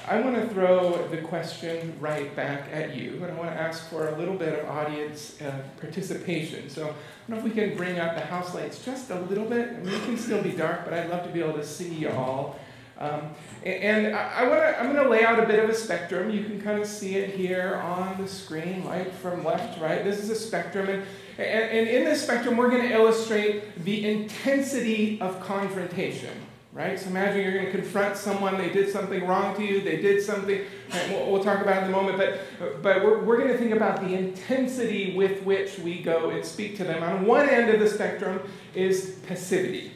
I 0.06 0.20
want 0.20 0.36
to 0.36 0.46
throw 0.54 1.08
the 1.08 1.16
question 1.22 1.96
right 1.98 2.34
back 2.36 2.68
at 2.72 2.94
you, 2.94 3.14
and 3.14 3.25
I 3.25 3.34
want 3.34 3.50
to 3.50 3.60
ask 3.60 3.90
for 3.90 4.06
a 4.06 4.16
little 4.16 4.36
bit 4.36 4.60
of 4.60 4.68
audience 4.68 5.42
uh, 5.42 5.60
participation. 5.80 6.70
So, 6.70 6.84
I 6.84 6.86
don't 6.86 7.30
know 7.30 7.36
if 7.38 7.42
we 7.42 7.50
can 7.50 7.76
bring 7.76 7.98
up 7.98 8.14
the 8.14 8.25
house 8.25 8.54
lights 8.54 8.84
just 8.84 9.10
a 9.10 9.18
little 9.22 9.46
bit. 9.46 9.70
I 9.70 9.78
mean, 9.78 9.92
it 9.92 10.04
can 10.04 10.18
still 10.18 10.40
be 10.40 10.52
dark, 10.52 10.84
but 10.84 10.94
I'd 10.94 11.10
love 11.10 11.25
to 11.25 11.30
be 11.30 11.40
able 11.40 11.54
to 11.54 11.66
see 11.66 11.92
you 11.92 12.10
all. 12.10 12.60
Um, 12.99 13.23
and 13.62 14.17
I, 14.17 14.41
I 14.41 14.49
want 14.49 14.61
to, 14.61 14.81
I'm 14.81 14.93
going 14.93 15.05
to 15.05 15.11
lay 15.11 15.23
out 15.23 15.38
a 15.38 15.47
bit 15.47 15.62
of 15.62 15.69
a 15.69 15.75
spectrum. 15.75 16.31
You 16.31 16.45
can 16.45 16.61
kind 16.61 16.81
of 16.81 16.87
see 16.87 17.17
it 17.17 17.35
here 17.35 17.76
on 17.85 18.21
the 18.21 18.29
screen, 18.29 18.85
right 18.85 19.12
from 19.12 19.45
left 19.45 19.76
to 19.76 19.85
right. 19.85 20.03
This 20.03 20.19
is 20.19 20.31
a 20.31 20.35
spectrum. 20.35 20.88
And, 20.88 21.03
and, 21.38 21.79
and 21.79 21.88
in 21.88 22.05
this 22.05 22.23
spectrum, 22.23 22.57
we're 22.57 22.71
going 22.71 22.88
to 22.88 22.95
illustrate 22.95 23.85
the 23.85 24.09
intensity 24.09 25.21
of 25.21 25.41
confrontation 25.41 26.33
right? 26.76 27.00
So 27.00 27.09
imagine 27.09 27.41
you're 27.41 27.55
going 27.55 27.65
to 27.65 27.73
confront 27.73 28.19
someone, 28.19 28.59
they 28.59 28.69
did 28.69 28.91
something 28.91 29.26
wrong 29.26 29.57
to 29.57 29.65
you, 29.65 29.81
they 29.81 29.97
did 29.97 30.23
something, 30.23 30.61
right? 30.93 31.09
we'll, 31.09 31.33
we'll, 31.33 31.43
talk 31.43 31.62
about 31.62 31.83
it 31.83 31.87
in 31.87 31.88
a 31.88 31.97
moment, 31.97 32.19
but, 32.19 32.83
but 32.83 33.03
we're, 33.03 33.25
we're 33.25 33.38
going 33.38 33.49
to 33.49 33.57
think 33.57 33.73
about 33.73 34.03
the 34.03 34.12
intensity 34.12 35.17
with 35.17 35.43
which 35.45 35.79
we 35.79 36.03
go 36.03 36.29
and 36.29 36.45
speak 36.45 36.76
to 36.76 36.85
them. 36.85 37.03
On 37.03 37.25
one 37.25 37.49
end 37.49 37.71
of 37.71 37.81
the 37.81 37.88
spectrum 37.88 38.43
is 38.75 39.19
passivity, 39.26 39.93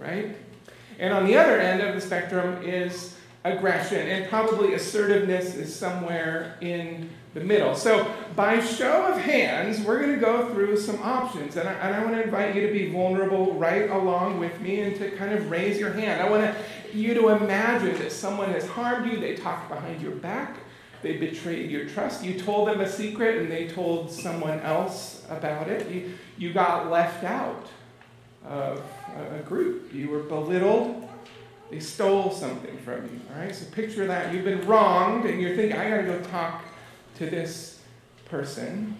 right? 0.00 0.36
And 0.98 1.12
on 1.12 1.26
the 1.26 1.36
other 1.36 1.60
end 1.60 1.82
of 1.82 1.94
the 1.94 2.00
spectrum 2.00 2.62
is 2.62 3.16
aggression, 3.44 4.08
and 4.08 4.28
probably 4.28 4.74
assertiveness 4.74 5.54
is 5.54 5.74
somewhere 5.74 6.56
in 6.60 7.10
the 7.34 7.40
middle. 7.40 7.74
So, 7.74 8.10
by 8.34 8.60
show 8.60 9.06
of 9.06 9.18
hands, 9.18 9.80
we're 9.80 10.00
going 10.00 10.14
to 10.14 10.20
go 10.20 10.52
through 10.52 10.78
some 10.78 11.00
options. 11.02 11.56
And 11.56 11.68
I, 11.68 11.72
and 11.74 11.94
I 11.94 12.02
want 12.02 12.16
to 12.16 12.22
invite 12.22 12.54
you 12.54 12.66
to 12.66 12.72
be 12.72 12.90
vulnerable 12.90 13.54
right 13.54 13.90
along 13.90 14.40
with 14.40 14.58
me 14.60 14.80
and 14.80 14.96
to 14.96 15.10
kind 15.12 15.32
of 15.32 15.50
raise 15.50 15.78
your 15.78 15.92
hand. 15.92 16.20
I 16.20 16.28
want 16.28 16.42
to, 16.42 16.96
you 16.96 17.14
to 17.14 17.28
imagine 17.28 17.96
that 17.98 18.12
someone 18.12 18.50
has 18.50 18.66
harmed 18.66 19.10
you, 19.10 19.20
they 19.20 19.36
talked 19.36 19.68
behind 19.68 20.00
your 20.00 20.12
back, 20.12 20.56
they 21.02 21.18
betrayed 21.18 21.70
your 21.70 21.86
trust, 21.86 22.24
you 22.24 22.38
told 22.38 22.68
them 22.68 22.80
a 22.80 22.88
secret 22.88 23.36
and 23.36 23.50
they 23.50 23.68
told 23.68 24.10
someone 24.10 24.60
else 24.60 25.24
about 25.28 25.68
it, 25.68 25.88
you, 25.90 26.14
you 26.38 26.52
got 26.52 26.90
left 26.90 27.22
out 27.22 27.66
of 28.48 28.82
a 29.34 29.40
group, 29.40 29.92
you 29.92 30.08
were 30.08 30.22
belittled. 30.22 31.08
They 31.70 31.80
stole 31.80 32.30
something 32.30 32.78
from 32.78 33.04
you, 33.04 33.20
all 33.32 33.40
right? 33.40 33.54
So 33.54 33.66
picture 33.72 34.06
that. 34.06 34.32
You've 34.32 34.44
been 34.44 34.64
wronged, 34.66 35.26
and 35.26 35.40
you're 35.40 35.56
thinking, 35.56 35.76
I 35.76 35.90
got 35.90 35.96
to 35.96 36.02
go 36.04 36.20
talk 36.30 36.64
to 37.16 37.26
this 37.28 37.80
person. 38.26 38.96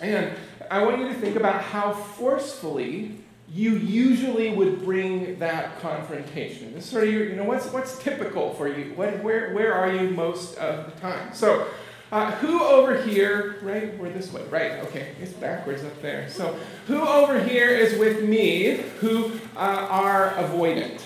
And 0.00 0.32
I 0.70 0.84
want 0.84 1.00
you 1.00 1.08
to 1.08 1.14
think 1.14 1.36
about 1.36 1.62
how 1.62 1.92
forcefully 1.92 3.18
you 3.52 3.72
usually 3.72 4.54
would 4.54 4.84
bring 4.84 5.38
that 5.38 5.80
confrontation. 5.80 6.74
This 6.74 6.86
sort 6.86 7.04
of 7.04 7.12
your, 7.12 7.24
you 7.24 7.36
know, 7.36 7.44
what's 7.44 7.66
what's 7.72 7.98
typical 7.98 8.54
for 8.54 8.68
you? 8.68 8.92
What, 8.94 9.22
where 9.22 9.52
where 9.52 9.74
are 9.74 9.92
you 9.92 10.10
most 10.10 10.56
of 10.58 10.92
the 10.92 11.00
time? 11.00 11.34
So, 11.34 11.68
uh, 12.12 12.30
who 12.32 12.62
over 12.62 13.00
here? 13.02 13.56
Right, 13.62 13.96
we're 13.98 14.10
this 14.10 14.32
way. 14.32 14.42
Right. 14.50 14.72
Okay, 14.84 15.14
it's 15.20 15.32
backwards 15.32 15.84
up 15.84 16.00
there. 16.02 16.28
So, 16.28 16.56
who 16.86 17.00
over 17.00 17.40
here 17.40 17.68
is 17.68 17.98
with 17.98 18.22
me? 18.22 18.82
Who 19.00 19.32
uh, 19.56 19.86
are 19.90 20.30
avoidant? 20.34 21.02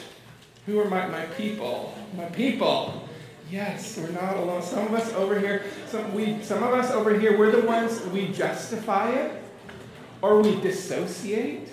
Who 0.67 0.81
are 0.81 0.89
my 0.89 1.07
my 1.07 1.25
people? 1.27 1.95
My 2.17 2.27
people. 2.27 3.09
Yes, 3.51 3.97
we're 3.97 4.11
not 4.11 4.37
alone. 4.37 4.61
Some 4.61 4.87
of 4.87 4.95
us 4.95 5.13
over 5.15 5.39
here, 5.39 5.63
some 5.87 6.13
we 6.13 6.43
some 6.43 6.63
of 6.63 6.75
us 6.75 6.91
over 6.91 7.19
here, 7.19 7.39
we're 7.39 7.51
the 7.51 7.67
ones 7.67 8.05
we 8.07 8.29
justify 8.29 9.11
it 9.11 9.43
or 10.21 10.43
we 10.43 10.61
dissociate, 10.61 11.69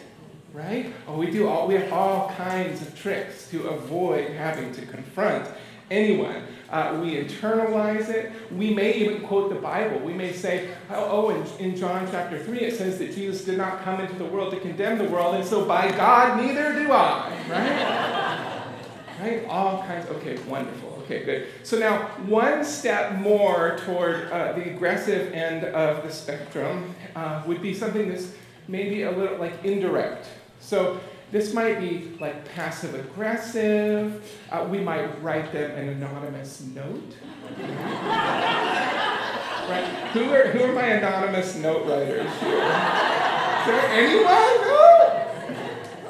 right? 0.54 0.94
Or 1.08 1.18
we 1.18 1.30
do 1.32 1.50
all 1.50 1.68
we 1.68 1.74
have 1.76 1.92
all 1.92 2.30
kinds 2.32 2.82
of 2.82 2.98
tricks 2.98 3.50
to 3.50 3.68
avoid 3.68 4.30
having 4.32 4.74
to 4.76 4.86
confront 4.86 5.50
anyone. 5.92 6.44
Uh, 6.70 7.00
we 7.02 7.16
internalize 7.16 8.10
it. 8.10 8.32
We 8.52 8.74
may 8.74 8.94
even 8.96 9.22
quote 9.22 9.50
the 9.50 9.60
Bible. 9.60 10.00
We 10.00 10.14
may 10.14 10.34
say, 10.34 10.70
oh, 10.90 11.28
oh 11.28 11.30
in, 11.30 11.72
in 11.72 11.76
John 11.76 12.08
chapter 12.12 12.44
3, 12.44 12.60
it 12.60 12.76
says 12.76 12.98
that 13.00 13.14
Jesus 13.14 13.46
did 13.46 13.58
not 13.58 13.84
come 13.84 14.02
into 14.02 14.16
the 14.16 14.26
world 14.26 14.52
to 14.54 14.60
condemn 14.60 14.98
the 14.98 15.06
world, 15.06 15.36
and 15.36 15.46
so 15.46 15.66
by 15.66 15.92
God, 15.92 16.42
neither 16.42 16.74
do 16.74 16.92
I, 16.92 17.32
right? 17.50 19.22
right? 19.22 19.46
All 19.46 19.84
kinds. 19.84 20.08
Okay, 20.10 20.38
wonderful. 20.48 20.96
Okay, 21.04 21.24
good. 21.24 21.48
So 21.64 21.78
now, 21.78 22.08
one 22.26 22.66
step 22.66 23.16
more 23.20 23.78
toward 23.86 24.32
uh, 24.32 24.54
the 24.54 24.72
aggressive 24.72 25.32
end 25.34 25.66
of 25.66 26.04
the 26.04 26.12
spectrum 26.12 26.96
uh, 27.16 27.44
would 27.46 27.62
be 27.62 27.76
something 27.76 28.10
that's 28.10 28.34
maybe 28.68 29.04
a 29.04 29.12
little 29.12 29.38
like 29.38 29.64
indirect. 29.64 30.28
So 30.60 31.00
this 31.32 31.54
might 31.54 31.80
be 31.80 32.16
like 32.20 32.46
passive 32.54 32.96
aggressive. 32.96 34.24
Uh, 34.52 34.68
we 34.70 34.80
might 34.80 35.22
write 35.22 35.52
them 35.52 35.72
an 35.72 35.90
anonymous 35.90 36.62
note. 36.62 37.16
right? 39.70 40.10
Who 40.14 40.32
are, 40.34 40.48
who 40.48 40.64
are 40.64 40.74
my 40.74 40.86
anonymous 40.86 41.56
note 41.56 41.86
writers 41.88 42.32
here? 42.40 42.62
Is 43.62 43.72
there 43.72 43.90
anyone? 43.92 44.26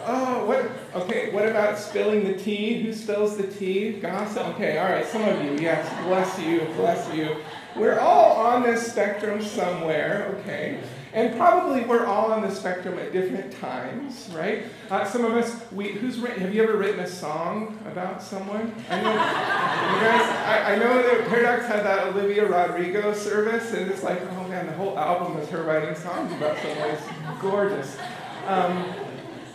Oh, 0.07 0.45
what? 0.45 0.69
Okay, 1.03 1.31
what 1.31 1.47
about 1.47 1.79
spilling 1.79 2.25
the 2.25 2.35
tea? 2.37 2.81
Who 2.83 2.93
spills 2.93 3.37
the 3.37 3.47
tea? 3.47 3.93
Gossip? 3.93 4.45
Okay, 4.49 4.77
all 4.77 4.85
right, 4.85 5.05
some 5.05 5.23
of 5.23 5.43
you, 5.43 5.57
yes, 5.59 5.89
bless 6.05 6.39
you, 6.39 6.59
bless 6.75 7.13
you. 7.13 7.37
We're 7.75 7.99
all 7.99 8.37
on 8.45 8.63
this 8.63 8.91
spectrum 8.91 9.41
somewhere, 9.41 10.37
okay? 10.39 10.79
And 11.15 11.35
probably 11.35 11.85
we're 11.85 12.05
all 12.05 12.31
on 12.31 12.41
the 12.41 12.53
spectrum 12.53 12.99
at 12.99 13.13
different 13.13 13.51
times, 13.59 14.29
right? 14.35 14.65
Uh, 14.91 15.05
some 15.05 15.25
of 15.25 15.33
us, 15.33 15.59
we, 15.71 15.93
who's 15.93 16.19
written, 16.19 16.41
have 16.41 16.53
you 16.53 16.61
ever 16.61 16.75
written 16.75 16.99
a 16.99 17.07
song 17.07 17.79
about 17.89 18.21
someone? 18.21 18.75
I 18.89 19.01
know, 19.01 19.13
guys, 19.15 20.29
I, 20.45 20.73
I 20.73 20.75
know 20.77 21.01
that 21.01 21.27
Paradox 21.29 21.65
had 21.65 21.85
that 21.85 22.07
Olivia 22.07 22.45
Rodrigo 22.45 23.13
service, 23.13 23.73
and 23.73 23.89
it's 23.89 24.03
like, 24.03 24.21
oh 24.21 24.47
man, 24.49 24.67
the 24.67 24.73
whole 24.73 24.99
album 24.99 25.37
is 25.37 25.49
her 25.49 25.63
writing 25.63 25.95
songs 25.95 26.31
about 26.33 26.57
someone. 26.57 26.89
It's 26.89 27.41
gorgeous. 27.41 27.97
Um, 28.45 28.93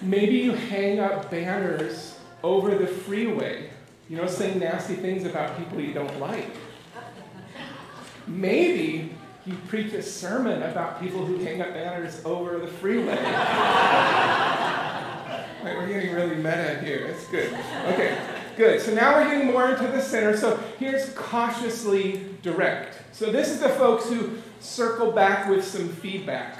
Maybe 0.02 0.38
you 0.38 0.52
hang 0.52 0.98
up 0.98 1.30
banners 1.30 2.18
over 2.42 2.74
the 2.74 2.86
freeway, 2.86 3.68
you 4.08 4.16
know, 4.16 4.26
saying 4.26 4.58
nasty 4.58 4.94
things 4.94 5.24
about 5.24 5.58
people 5.58 5.78
you 5.78 5.92
don't 5.92 6.18
like. 6.18 6.48
Maybe 8.26 9.12
you 9.46 9.56
preach 9.68 9.92
a 9.94 10.02
sermon 10.02 10.62
about 10.62 11.00
people 11.00 11.24
who 11.24 11.38
hang 11.38 11.62
up 11.62 11.72
banners 11.72 12.24
over 12.24 12.58
the 12.58 12.66
freeway. 12.66 13.16
right, 15.64 15.76
we're 15.76 15.88
getting 15.88 16.14
really 16.14 16.36
meta 16.36 16.80
here. 16.82 17.06
It's 17.06 17.26
good. 17.28 17.52
Okay, 17.86 18.18
good. 18.56 18.82
So 18.82 18.92
now 18.94 19.16
we're 19.16 19.30
getting 19.30 19.52
more 19.52 19.70
into 19.70 19.86
the 19.88 20.02
center. 20.02 20.36
So 20.36 20.58
here's 20.78 21.12
cautiously 21.14 22.26
direct. 22.42 22.98
So 23.12 23.32
this 23.32 23.48
is 23.48 23.60
the 23.60 23.70
folks 23.70 24.08
who 24.08 24.38
circle 24.60 25.12
back 25.12 25.48
with 25.48 25.64
some 25.64 25.88
feedback. 25.88 26.58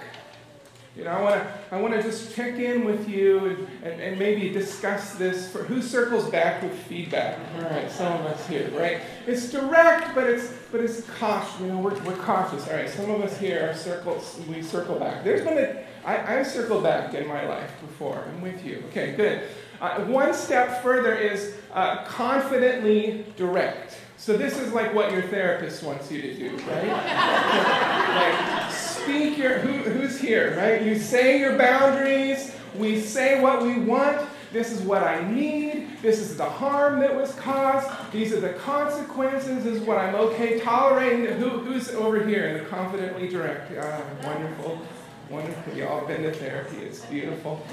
You 0.97 1.05
know, 1.05 1.11
I 1.11 1.23
want 1.23 1.35
to 1.37 1.53
I 1.71 1.81
want 1.81 1.95
to 1.95 2.03
just 2.03 2.35
check 2.35 2.59
in 2.59 2.85
with 2.85 3.09
you 3.09 3.39
and, 3.47 3.69
and, 3.85 4.01
and, 4.01 4.19
maybe 4.19 4.51
discuss 4.51 5.15
this 5.15 5.49
for 5.49 5.63
who 5.63 5.81
circles 5.81 6.29
back 6.31 6.63
with 6.63 6.75
feedback. 6.85 7.39
All 7.57 7.63
right, 7.63 7.89
some 7.89 8.13
of 8.13 8.27
us 8.27 8.45
here, 8.49 8.69
right? 8.71 9.01
It's 9.25 9.53
direct, 9.53 10.17
but 10.17 10.29
it's 10.29 10.53
but 10.73 10.81
it's 10.81 11.03
cautious. 11.19 11.61
You 11.61 11.69
know, 11.69 11.79
we're, 11.79 11.99
we're 12.03 12.17
cautious. 12.17 12.67
All 12.67 12.75
right, 12.75 12.91
some 12.91 13.09
of 13.09 13.21
us 13.21 13.39
here 13.39 13.71
are 13.71 13.75
circles. 13.75 14.41
We 14.49 14.63
circle 14.63 14.99
back. 14.99 15.23
There's 15.23 15.45
been 15.45 15.59
a 15.59 15.85
I, 16.05 16.39
I've 16.39 16.47
circled 16.47 16.83
back 16.83 17.15
in 17.15 17.27
my 17.29 17.47
life 17.47 17.71
before. 17.81 18.25
I'm 18.27 18.41
with 18.41 18.65
you. 18.65 18.83
Okay, 18.89 19.13
good. 19.13 19.43
Uh, 19.81 20.05
one 20.07 20.35
step 20.35 20.83
further 20.83 21.15
is 21.15 21.55
uh, 21.73 22.05
confidently 22.05 23.27
direct. 23.37 23.97
So 24.17 24.37
this 24.37 24.59
is 24.59 24.73
like 24.73 24.93
what 24.93 25.13
your 25.13 25.23
therapist 25.23 25.83
wants 25.83 26.11
you 26.11 26.21
to 26.21 26.35
do, 26.35 26.57
right? 26.67 26.89
like 28.67 28.71
speak 29.03 29.39
your 29.39 29.59
who, 29.59 29.91
who's 29.91 30.19
here, 30.19 30.57
right? 30.57 30.83
You 30.83 30.99
say 30.99 31.39
your 31.39 31.57
boundaries. 31.57 32.55
We 32.75 33.01
say 33.01 33.41
what 33.41 33.63
we 33.63 33.79
want. 33.79 34.29
This 34.53 34.73
is 34.73 34.81
what 34.83 35.03
I 35.03 35.29
need. 35.31 35.89
This 36.03 36.19
is 36.19 36.37
the 36.37 36.49
harm 36.49 36.99
that 37.01 37.15
was 37.15 37.35
caused. 37.35 37.89
These 38.13 38.33
are 38.33 38.41
the 38.41 38.55
consequences. 38.55 39.65
This 39.65 39.81
is 39.81 39.83
what 39.83 39.99
I'm 39.99 40.15
okay 40.15 40.59
tolerating. 40.61 41.27
Who, 41.39 41.49
who's 41.49 41.91
over 41.91 42.25
here 42.25 42.49
in 42.49 42.59
the 42.59 42.69
confidently 42.69 43.29
direct? 43.29 43.73
Ah, 43.79 44.03
wonderful. 44.25 44.81
Wonderful. 45.29 45.75
You 45.75 45.87
all 45.87 46.05
been 46.07 46.23
to 46.23 46.33
therapy. 46.33 46.79
It's 46.79 47.05
beautiful. 47.07 47.65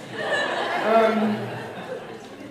Um, 0.86 1.36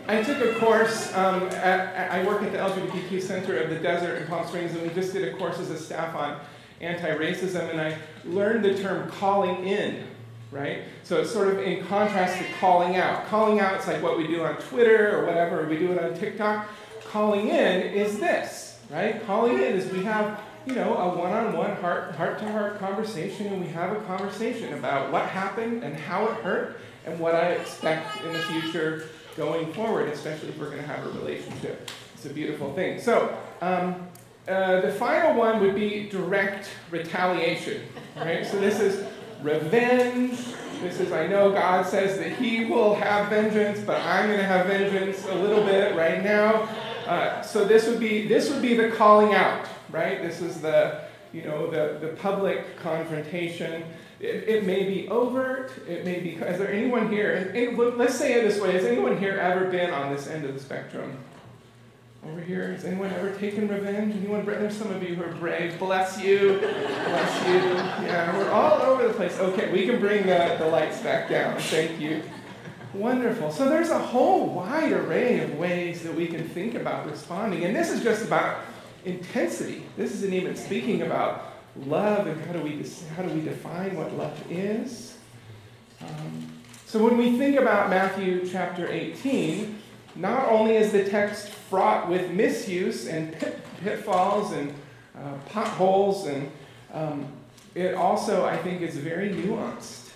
I 0.09 0.23
took 0.23 0.40
a 0.40 0.59
course. 0.59 1.14
Um, 1.14 1.42
at, 1.50 2.11
I 2.11 2.25
work 2.25 2.42
at 2.42 2.52
the 2.52 2.59
LGBTQ 2.59 3.23
Center 3.23 3.59
of 3.59 3.71
the 3.71 3.78
Desert 3.78 4.23
in 4.23 4.26
Palm 4.26 4.47
Springs, 4.47 4.73
and 4.73 4.83
we 4.83 4.88
just 4.90 5.12
did 5.12 5.33
a 5.33 5.37
course 5.37 5.59
as 5.59 5.71
a 5.71 5.78
staff 5.78 6.14
on 6.16 6.40
anti 6.80 7.11
racism, 7.16 7.71
and 7.71 7.80
I 7.80 7.99
learned 8.25 8.64
the 8.64 8.76
term 8.76 9.11
calling 9.11 9.66
in 9.66 10.06
right? 10.50 10.83
So 11.02 11.21
it's 11.21 11.33
sort 11.33 11.49
of 11.49 11.59
in 11.59 11.85
contrast 11.87 12.38
to 12.38 12.45
calling 12.61 12.97
out. 12.97 13.26
Calling 13.26 13.61
out 13.61 13.80
is 13.80 13.87
like 13.87 14.02
what 14.02 14.16
we 14.16 14.26
do 14.26 14.45
on 14.45 14.56
Twitter 14.56 15.18
or 15.18 15.26
whatever, 15.26 15.62
or 15.62 15.68
we 15.68 15.78
do 15.78 15.92
it 15.92 16.02
on 16.02 16.18
TikTok. 16.18 16.68
Calling 17.09 17.49
in 17.49 17.83
is 17.83 18.18
this, 18.18 18.80
right? 18.90 19.25
Calling 19.26 19.54
in 19.54 19.75
is 19.75 19.90
we 19.92 20.02
have, 20.04 20.40
you 20.66 20.75
know, 20.75 20.97
a 20.97 21.16
one-on-one 21.16 21.76
heart 21.76 22.14
heart-to-heart 22.14 22.78
conversation, 22.78 23.47
and 23.49 23.61
we 23.61 23.68
have 23.68 23.97
a 23.97 24.00
conversation 24.02 24.75
about 24.75 25.12
what 25.12 25.26
happened 25.26 25.83
and 25.83 25.97
how 25.97 26.26
it 26.26 26.35
hurt 26.42 26.80
and 27.04 27.18
what 27.21 27.35
I 27.35 27.52
expect 27.52 28.25
in 28.25 28.33
the 28.33 28.40
future 28.40 29.09
going 29.37 29.73
forward, 29.73 30.09
especially 30.09 30.49
if 30.49 30.59
we're 30.59 30.71
going 30.71 30.80
to 30.80 30.87
have 30.87 31.06
a 31.06 31.11
relationship. 31.11 31.90
It's 32.14 32.26
a 32.26 32.30
beautiful 32.30 32.73
thing. 32.75 33.00
So. 33.00 33.37
Um, 33.61 34.09
uh, 34.49 34.81
the 34.81 34.93
final 34.93 35.35
one 35.35 35.61
would 35.61 35.75
be 35.75 36.09
direct 36.09 36.69
retaliation, 36.91 37.83
right? 38.17 38.47
So 38.47 38.61
this 38.61 38.81
is 38.81 39.05
revenge. 39.43 40.38
This 40.81 41.00
is, 41.00 41.11
I 41.11 41.26
know 41.26 41.50
God 41.50 41.87
says 41.87 42.19
that 42.19 42.33
He 42.33 42.65
will 42.67 42.95
have 42.95 43.29
vengeance, 43.29 43.81
but 43.81 44.00
I'm 44.03 44.26
going 44.26 44.38
to 44.38 44.45
have 44.45 44.67
vengeance 44.67 45.25
a 45.26 45.35
little 45.35 45.65
bit 45.65 45.97
right 45.97 46.23
now. 46.23 46.69
Uh, 47.07 47.41
so 47.43 47.65
this 47.65 47.87
would 47.87 48.00
be 48.00 48.26
this 48.26 48.50
would 48.50 48.62
be 48.62 48.75
the 48.75 48.91
calling 48.91 49.35
out, 49.35 49.67
right? 49.91 50.23
This 50.23 50.41
is 50.41 50.61
the 50.61 51.03
you 51.33 51.43
know 51.43 51.71
the 51.71 51.99
the 52.05 52.12
public 52.15 52.76
confrontation. 52.76 53.85
It, 54.19 54.49
it 54.49 54.67
may 54.67 54.85
be 54.85 55.09
overt. 55.09 55.73
It 55.88 56.05
may 56.05 56.21
be. 56.21 56.31
Is 56.31 56.59
there 56.59 56.73
anyone 56.73 57.11
here? 57.11 57.53
let's 57.97 58.17
say 58.17 58.35
it 58.35 58.43
this 58.43 58.61
way: 58.61 58.73
Has 58.73 58.85
anyone 58.85 59.19
here 59.19 59.38
ever 59.38 59.71
been 59.71 59.91
on 59.91 60.12
this 60.12 60.26
end 60.26 60.45
of 60.45 60.55
the 60.55 60.61
spectrum? 60.61 61.17
Over 62.28 62.40
here? 62.40 62.73
Has 62.73 62.85
anyone 62.85 63.12
ever 63.12 63.30
taken 63.33 63.68
revenge? 63.68 64.14
Anyone? 64.16 64.45
There's 64.45 64.76
some 64.76 64.92
of 64.92 65.02
you 65.02 65.14
who 65.14 65.25
are 65.25 65.35
brave. 65.35 65.78
Bless 65.78 66.21
you. 66.21 66.59
Bless 66.59 67.49
you. 67.49 67.54
Yeah, 68.06 68.37
we're 68.37 68.50
all 68.50 68.83
over 68.83 69.06
the 69.06 69.14
place. 69.14 69.38
Okay, 69.38 69.71
we 69.73 69.87
can 69.87 70.00
bring 70.00 70.26
the, 70.26 70.56
the 70.59 70.66
lights 70.66 71.00
back 71.00 71.28
down. 71.28 71.59
Thank 71.59 72.00
you. 72.00 72.23
Wonderful. 72.95 73.50
So 73.50 73.68
there's 73.68 73.90
a 73.90 73.99
whole 73.99 74.47
wide 74.47 74.92
array 74.92 75.40
of 75.40 75.56
ways 75.59 76.02
that 76.02 76.14
we 76.14 76.26
can 76.26 76.49
think 76.49 76.75
about 76.75 77.11
responding. 77.11 77.64
And 77.64 77.76
this 77.76 77.90
is 77.90 78.02
just 78.02 78.25
about 78.25 78.61
intensity. 79.04 79.85
This 79.97 80.12
isn't 80.12 80.33
even 80.33 80.56
speaking 80.56 81.02
about 81.02 81.52
love 81.85 82.26
and 82.26 82.40
how 82.47 82.52
do 82.54 82.61
we, 82.62 82.83
how 83.14 83.23
do 83.23 83.28
we 83.35 83.42
define 83.42 83.97
what 83.97 84.14
love 84.14 84.40
is. 84.50 85.16
Um, 86.00 86.52
so 86.87 87.02
when 87.04 87.18
we 87.18 87.37
think 87.37 87.56
about 87.59 87.90
Matthew 87.90 88.49
chapter 88.49 88.90
18, 88.90 89.78
not 90.14 90.49
only 90.49 90.76
is 90.76 90.92
the 90.92 91.04
text 91.04 91.50
fraught 91.69 92.09
with 92.09 92.31
misuse 92.31 93.07
and 93.07 93.33
pit, 93.33 93.59
pitfalls 93.83 94.53
and 94.53 94.73
uh, 95.17 95.35
potholes, 95.49 96.27
and 96.27 96.51
um, 96.93 97.33
it 97.75 97.95
also, 97.95 98.45
I 98.45 98.57
think, 98.57 98.83
is 98.83 98.97
very 98.97 99.31
nuanced. 99.31 100.11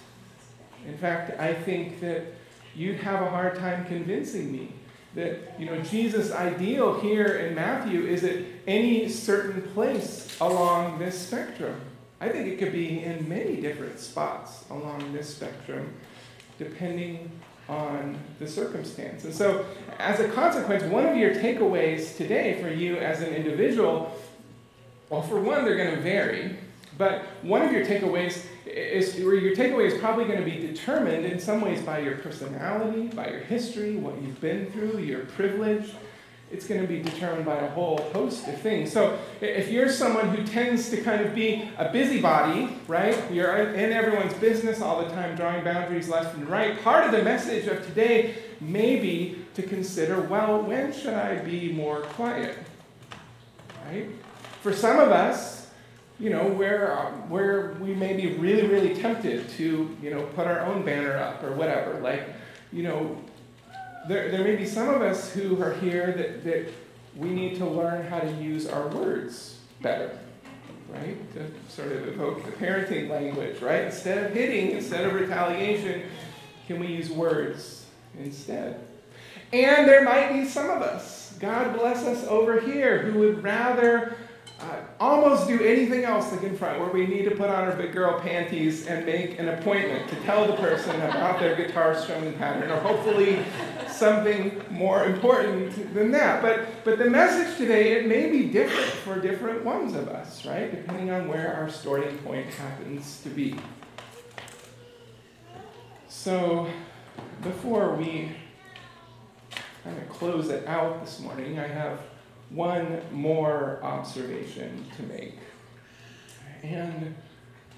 In 0.86 0.96
fact, 0.96 1.38
I 1.38 1.52
think 1.52 2.00
that 2.00 2.24
you'd 2.74 2.98
have 2.98 3.22
a 3.22 3.30
hard 3.30 3.58
time 3.58 3.84
convincing 3.86 4.50
me 4.50 4.72
that 5.14 5.58
you 5.58 5.66
know 5.66 5.80
Jesus' 5.82 6.30
ideal 6.30 7.00
here 7.00 7.36
in 7.36 7.54
Matthew 7.54 8.06
is 8.06 8.22
at 8.22 8.36
any 8.66 9.08
certain 9.08 9.62
place 9.72 10.36
along 10.40 10.98
this 10.98 11.18
spectrum. 11.18 11.80
I 12.20 12.28
think 12.28 12.48
it 12.48 12.58
could 12.58 12.72
be 12.72 13.02
in 13.02 13.28
many 13.28 13.56
different 13.60 13.98
spots 13.98 14.64
along 14.70 15.12
this 15.12 15.34
spectrum, 15.34 15.94
depending 16.58 17.30
on 17.70 18.18
the 18.40 18.48
circumstance. 18.48 19.24
And 19.24 19.32
so, 19.32 19.64
as 19.98 20.18
a 20.18 20.28
consequence, 20.28 20.82
one 20.82 21.06
of 21.06 21.16
your 21.16 21.34
takeaways 21.34 22.16
today 22.16 22.60
for 22.60 22.68
you 22.68 22.96
as 22.96 23.22
an 23.22 23.32
individual, 23.32 24.12
well, 25.08 25.22
for 25.22 25.40
one, 25.40 25.64
they're 25.64 25.76
going 25.76 25.94
to 25.94 26.02
vary. 26.02 26.56
But 26.98 27.22
one 27.42 27.62
of 27.62 27.72
your 27.72 27.86
takeaways 27.86 28.44
is, 28.66 29.18
or 29.20 29.34
your 29.34 29.54
takeaway 29.54 29.86
is 29.86 29.98
probably 30.00 30.24
going 30.24 30.40
to 30.40 30.44
be 30.44 30.58
determined 30.58 31.24
in 31.24 31.38
some 31.38 31.60
ways 31.60 31.80
by 31.80 32.00
your 32.00 32.16
personality, 32.16 33.06
by 33.08 33.28
your 33.28 33.40
history, 33.40 33.96
what 33.96 34.20
you've 34.20 34.40
been 34.40 34.70
through, 34.72 34.98
your 34.98 35.20
privilege, 35.20 35.92
it's 36.50 36.66
going 36.66 36.80
to 36.80 36.86
be 36.86 37.00
determined 37.00 37.44
by 37.44 37.56
a 37.56 37.70
whole 37.70 37.98
host 38.12 38.48
of 38.48 38.60
things. 38.60 38.92
So 38.92 39.18
if 39.40 39.70
you're 39.70 39.88
someone 39.88 40.30
who 40.30 40.44
tends 40.44 40.90
to 40.90 41.00
kind 41.00 41.24
of 41.24 41.34
be 41.34 41.68
a 41.78 41.90
busybody, 41.92 42.76
right? 42.88 43.16
You're 43.30 43.72
in 43.74 43.92
everyone's 43.92 44.34
business 44.34 44.80
all 44.80 45.04
the 45.04 45.10
time, 45.10 45.36
drawing 45.36 45.62
boundaries 45.62 46.08
left 46.08 46.36
and 46.36 46.48
right. 46.48 46.82
Part 46.82 47.04
of 47.04 47.12
the 47.12 47.22
message 47.22 47.66
of 47.68 47.86
today 47.86 48.34
may 48.60 48.98
be 48.98 49.44
to 49.54 49.62
consider, 49.62 50.20
well, 50.20 50.60
when 50.62 50.92
should 50.92 51.14
I 51.14 51.36
be 51.36 51.72
more 51.72 52.00
quiet? 52.00 52.58
Right? 53.86 54.08
For 54.62 54.72
some 54.72 54.98
of 54.98 55.10
us, 55.10 55.70
you 56.18 56.30
know, 56.30 56.48
where, 56.48 56.98
um, 56.98 57.30
where 57.30 57.76
we 57.80 57.94
may 57.94 58.14
be 58.14 58.34
really, 58.34 58.66
really 58.66 58.94
tempted 58.94 59.48
to, 59.50 59.96
you 60.02 60.10
know, 60.10 60.22
put 60.34 60.46
our 60.46 60.60
own 60.60 60.84
banner 60.84 61.16
up 61.16 61.42
or 61.42 61.52
whatever. 61.52 61.98
Like, 62.00 62.28
you 62.72 62.82
know, 62.82 63.16
there, 64.08 64.30
there 64.30 64.44
may 64.44 64.56
be 64.56 64.66
some 64.66 64.88
of 64.88 65.02
us 65.02 65.32
who 65.32 65.62
are 65.62 65.74
here 65.74 66.12
that, 66.12 66.44
that 66.44 66.72
we 67.16 67.30
need 67.30 67.56
to 67.56 67.66
learn 67.66 68.06
how 68.06 68.20
to 68.20 68.30
use 68.32 68.66
our 68.66 68.88
words 68.88 69.58
better, 69.82 70.18
right? 70.88 71.16
To 71.34 71.46
sort 71.68 71.92
of 71.92 72.08
evoke 72.08 72.44
the 72.44 72.52
parenting 72.52 73.08
language, 73.08 73.60
right? 73.60 73.84
Instead 73.84 74.24
of 74.24 74.32
hitting, 74.32 74.70
instead 74.72 75.04
of 75.04 75.14
retaliation, 75.14 76.02
can 76.66 76.80
we 76.80 76.86
use 76.86 77.10
words 77.10 77.86
instead? 78.18 78.80
And 79.52 79.88
there 79.88 80.04
might 80.04 80.32
be 80.32 80.46
some 80.46 80.70
of 80.70 80.82
us, 80.82 81.36
God 81.40 81.76
bless 81.76 82.04
us 82.04 82.24
over 82.26 82.60
here, 82.60 83.02
who 83.02 83.18
would 83.20 83.42
rather 83.42 84.16
uh, 84.60 84.76
almost 85.00 85.48
do 85.48 85.60
anything 85.62 86.04
else 86.04 86.30
to 86.30 86.36
confront, 86.36 86.78
where 86.78 86.90
we 86.90 87.06
need 87.06 87.24
to 87.24 87.30
put 87.30 87.48
on 87.48 87.64
our 87.64 87.74
big 87.74 87.92
girl 87.92 88.20
panties 88.20 88.86
and 88.86 89.06
make 89.06 89.38
an 89.38 89.48
appointment 89.48 90.08
to 90.10 90.16
tell 90.16 90.46
the 90.46 90.52
person 90.54 90.94
about 91.00 91.40
their 91.40 91.56
guitar 91.56 91.98
strumming 91.98 92.34
pattern, 92.34 92.70
or 92.70 92.78
hopefully 92.80 93.42
something 94.00 94.62
more 94.70 95.04
important 95.04 95.94
than 95.94 96.10
that. 96.12 96.40
But, 96.40 96.84
but 96.84 96.98
the 96.98 97.08
message 97.08 97.56
today, 97.58 97.92
it 97.92 98.06
may 98.06 98.30
be 98.30 98.48
different 98.48 98.90
for 98.90 99.20
different 99.20 99.62
ones 99.62 99.94
of 99.94 100.08
us, 100.08 100.46
right? 100.46 100.70
Depending 100.70 101.10
on 101.10 101.28
where 101.28 101.54
our 101.54 101.68
starting 101.68 102.16
point 102.18 102.46
happens 102.46 103.20
to 103.22 103.28
be. 103.28 103.56
So, 106.08 106.66
before 107.42 107.94
we 107.94 108.32
kind 109.84 109.98
of 109.98 110.08
close 110.08 110.48
it 110.48 110.66
out 110.66 111.04
this 111.04 111.20
morning, 111.20 111.58
I 111.58 111.66
have 111.66 112.00
one 112.48 113.02
more 113.12 113.80
observation 113.82 114.86
to 114.96 115.02
make. 115.04 115.38
And, 116.62 117.14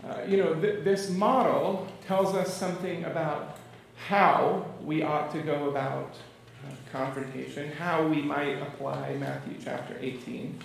uh, 0.08 0.18
you 0.26 0.36
know, 0.36 0.54
th- 0.54 0.84
this 0.84 1.10
model 1.10 1.88
tells 2.06 2.34
us 2.34 2.56
something 2.56 3.04
about 3.04 3.58
how 4.08 4.66
we 4.82 5.02
ought 5.02 5.30
to 5.32 5.40
go 5.40 5.68
about 5.68 6.16
uh, 6.64 6.72
confrontation, 6.90 7.70
how 7.72 8.06
we 8.06 8.22
might 8.22 8.60
apply 8.62 9.14
Matthew 9.14 9.54
chapter 9.62 9.96
18. 10.00 10.58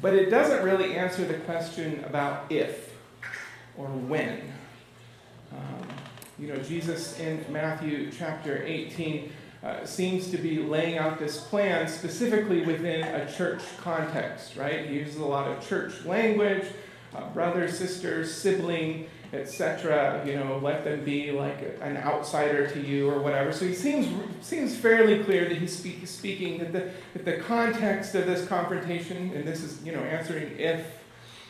But 0.00 0.14
it 0.14 0.30
doesn't 0.30 0.64
really 0.64 0.96
answer 0.96 1.24
the 1.24 1.34
question 1.34 2.02
about 2.04 2.50
if 2.50 2.92
or 3.76 3.86
when. 3.86 4.52
Um, 5.52 5.88
you 6.38 6.48
know, 6.48 6.56
Jesus 6.56 7.18
in 7.20 7.44
Matthew 7.50 8.10
chapter 8.10 8.62
18 8.64 9.30
uh, 9.62 9.84
seems 9.84 10.28
to 10.30 10.38
be 10.38 10.58
laying 10.58 10.98
out 10.98 11.20
this 11.20 11.38
plan 11.38 11.86
specifically 11.86 12.64
within 12.64 13.04
a 13.04 13.32
church 13.32 13.62
context, 13.78 14.56
right? 14.56 14.86
He 14.86 14.96
uses 14.96 15.16
a 15.16 15.24
lot 15.24 15.48
of 15.48 15.66
church 15.66 16.04
language, 16.04 16.66
uh, 17.14 17.28
brother, 17.28 17.68
sister, 17.68 18.26
sibling, 18.26 19.06
etc. 19.32 20.22
You 20.26 20.36
know, 20.36 20.58
let 20.62 20.84
them 20.84 21.04
be 21.04 21.30
like 21.30 21.78
an 21.80 21.96
outsider 21.96 22.68
to 22.68 22.80
you 22.80 23.10
or 23.10 23.20
whatever. 23.20 23.52
So 23.52 23.66
he 23.66 23.74
seems 23.74 24.08
seems 24.40 24.76
fairly 24.76 25.24
clear 25.24 25.48
that 25.48 25.56
he's 25.56 25.76
speak, 25.76 26.06
speaking 26.06 26.58
that 26.58 26.72
the 26.72 26.90
that 27.14 27.24
the 27.24 27.38
context 27.38 28.14
of 28.14 28.26
this 28.26 28.46
confrontation, 28.46 29.32
and 29.34 29.46
this 29.46 29.62
is 29.62 29.82
you 29.84 29.92
know 29.92 30.00
answering 30.00 30.58
if 30.58 30.98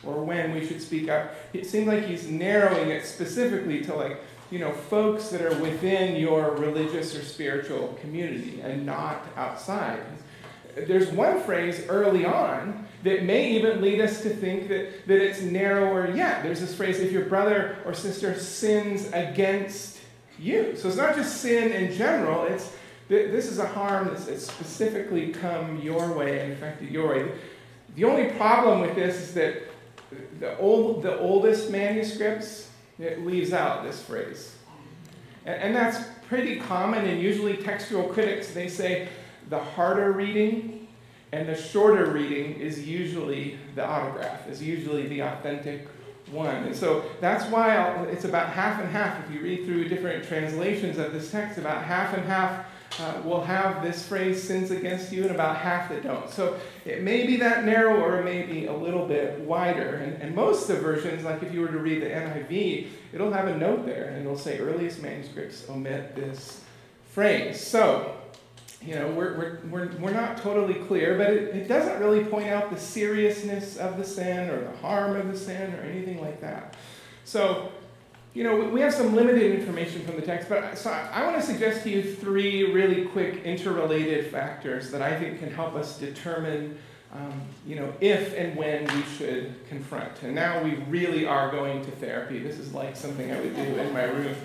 or 0.03 0.23
when 0.23 0.53
we 0.53 0.65
should 0.65 0.81
speak 0.81 1.09
up. 1.09 1.33
It 1.53 1.65
seems 1.65 1.87
like 1.87 2.05
he's 2.05 2.27
narrowing 2.27 2.89
it 2.89 3.05
specifically 3.05 3.81
to 3.85 3.95
like 3.95 4.19
you 4.53 4.59
know, 4.59 4.71
folks 4.71 5.29
that 5.29 5.41
are 5.41 5.57
within 5.63 6.15
your 6.15 6.51
religious 6.51 7.15
or 7.15 7.23
spiritual 7.23 7.97
community 7.99 8.61
and 8.61 8.85
not 8.85 9.25
outside. 9.35 9.99
There's 10.75 11.09
one 11.09 11.41
phrase 11.41 11.85
early 11.87 12.25
on 12.25 12.87
that 13.03 13.23
may 13.23 13.51
even 13.51 13.81
lead 13.81 14.01
us 14.01 14.21
to 14.23 14.29
think 14.29 14.69
that, 14.69 15.07
that 15.07 15.21
it's 15.21 15.41
narrower 15.41 16.15
yet. 16.15 16.41
There's 16.41 16.61
this 16.61 16.73
phrase, 16.73 16.99
if 16.99 17.11
your 17.11 17.25
brother 17.25 17.77
or 17.85 17.93
sister 17.93 18.37
sins 18.39 19.09
against 19.13 19.99
you. 20.39 20.75
So 20.75 20.87
it's 20.87 20.97
not 20.97 21.15
just 21.15 21.41
sin 21.41 21.71
in 21.71 21.93
general, 21.93 22.43
it's 22.45 22.71
this 23.09 23.51
is 23.51 23.59
a 23.59 23.67
harm 23.67 24.07
that's 24.07 24.47
specifically 24.47 25.29
come 25.29 25.79
your 25.81 26.13
way 26.13 26.39
and 26.39 26.53
affected 26.53 26.89
your 26.89 27.09
way. 27.09 27.31
The 27.95 28.05
only 28.05 28.31
problem 28.31 28.79
with 28.79 28.95
this 28.95 29.15
is 29.15 29.33
that 29.35 29.61
the, 30.39 30.57
old, 30.57 31.03
the 31.03 31.19
oldest 31.19 31.69
manuscripts, 31.69 32.69
it 32.97 33.25
leaves 33.25 33.53
out 33.53 33.83
this 33.83 34.01
phrase. 34.01 34.55
And, 35.45 35.61
and 35.61 35.75
that's 35.75 36.07
pretty 36.27 36.59
common, 36.59 37.05
and 37.05 37.21
usually 37.21 37.57
textual 37.57 38.03
critics, 38.03 38.53
they 38.53 38.67
say 38.67 39.09
the 39.49 39.59
harder 39.59 40.11
reading 40.11 40.87
and 41.31 41.49
the 41.49 41.55
shorter 41.55 42.11
reading 42.11 42.53
is 42.53 42.87
usually 42.87 43.57
the 43.75 43.85
autograph, 43.85 44.47
is 44.47 44.61
usually 44.61 45.07
the 45.07 45.21
authentic 45.21 45.87
one. 46.31 46.63
And 46.63 46.75
so 46.75 47.03
that's 47.21 47.45
why 47.51 48.03
it's 48.05 48.25
about 48.25 48.49
half 48.49 48.79
and 48.79 48.89
half. 48.89 49.23
If 49.25 49.33
you 49.33 49.41
read 49.41 49.65
through 49.65 49.89
different 49.89 50.25
translations 50.25 50.97
of 50.97 51.11
this 51.11 51.31
text, 51.31 51.57
about 51.57 51.83
half 51.83 52.15
and 52.15 52.23
half 52.25 52.65
uh, 52.99 53.21
will 53.23 53.41
have 53.41 53.81
this 53.81 54.07
phrase 54.07 54.41
sins 54.43 54.69
against 54.69 55.11
you, 55.11 55.23
and 55.23 55.31
about 55.31 55.57
half 55.57 55.89
that 55.89 56.03
don't. 56.03 56.29
So 56.29 56.59
it 56.85 57.01
may 57.01 57.25
be 57.25 57.37
that 57.37 57.65
narrow 57.65 57.99
or 57.99 58.19
it 58.19 58.25
may 58.25 58.43
be 58.43 58.67
a 58.67 58.73
little 58.73 59.07
bit 59.07 59.39
wider. 59.39 59.95
And, 59.95 60.21
and 60.21 60.35
most 60.35 60.69
of 60.69 60.75
the 60.75 60.81
versions, 60.81 61.23
like 61.23 61.41
if 61.41 61.53
you 61.53 61.61
were 61.61 61.69
to 61.69 61.79
read 61.79 62.01
the 62.03 62.07
NIV, 62.07 62.87
it'll 63.11 63.33
have 63.33 63.47
a 63.47 63.57
note 63.57 63.85
there 63.85 64.09
and 64.09 64.21
it'll 64.21 64.37
say 64.37 64.59
earliest 64.59 65.01
manuscripts 65.01 65.67
omit 65.69 66.15
this 66.15 66.61
phrase. 67.09 67.59
So, 67.59 68.15
you 68.85 68.95
know, 68.95 69.07
we're, 69.09 69.37
we're, 69.37 69.59
we're, 69.69 69.97
we're 69.97 70.13
not 70.13 70.37
totally 70.37 70.73
clear, 70.73 71.17
but 71.17 71.29
it, 71.29 71.55
it 71.55 71.67
doesn't 71.67 71.99
really 71.99 72.23
point 72.23 72.47
out 72.49 72.69
the 72.69 72.79
seriousness 72.79 73.77
of 73.77 73.97
the 73.97 74.03
sin 74.03 74.49
or 74.49 74.61
the 74.61 74.77
harm 74.77 75.15
of 75.15 75.31
the 75.31 75.37
sin 75.37 75.73
or 75.75 75.81
anything 75.81 76.19
like 76.21 76.41
that. 76.41 76.75
So, 77.23 77.71
you 78.33 78.43
know, 78.43 78.57
we 78.57 78.81
have 78.81 78.93
some 78.93 79.15
limited 79.15 79.59
information 79.59 80.03
from 80.05 80.15
the 80.15 80.21
text, 80.21 80.49
but 80.49 80.77
so 80.77 80.89
I 80.91 81.23
want 81.23 81.37
to 81.37 81.41
suggest 81.41 81.83
to 81.83 81.89
you 81.89 82.15
three 82.15 82.73
really 82.73 83.05
quick 83.05 83.43
interrelated 83.43 84.31
factors 84.31 84.91
that 84.91 85.01
I 85.01 85.17
think 85.17 85.39
can 85.39 85.51
help 85.51 85.75
us 85.75 85.97
determine, 85.97 86.77
um, 87.13 87.41
you 87.65 87.75
know, 87.75 87.93
if 88.01 88.35
and 88.35 88.57
when 88.57 88.85
we 88.85 89.03
should 89.17 89.53
confront. 89.69 90.23
And 90.23 90.35
now 90.35 90.61
we 90.61 90.75
really 90.89 91.25
are 91.25 91.51
going 91.51 91.85
to 91.85 91.91
therapy. 91.91 92.39
This 92.39 92.57
is 92.57 92.73
like 92.73 92.97
something 92.97 93.31
I 93.31 93.39
would 93.39 93.55
do 93.55 93.61
in 93.61 93.93
my 93.93 94.05
room 94.05 94.35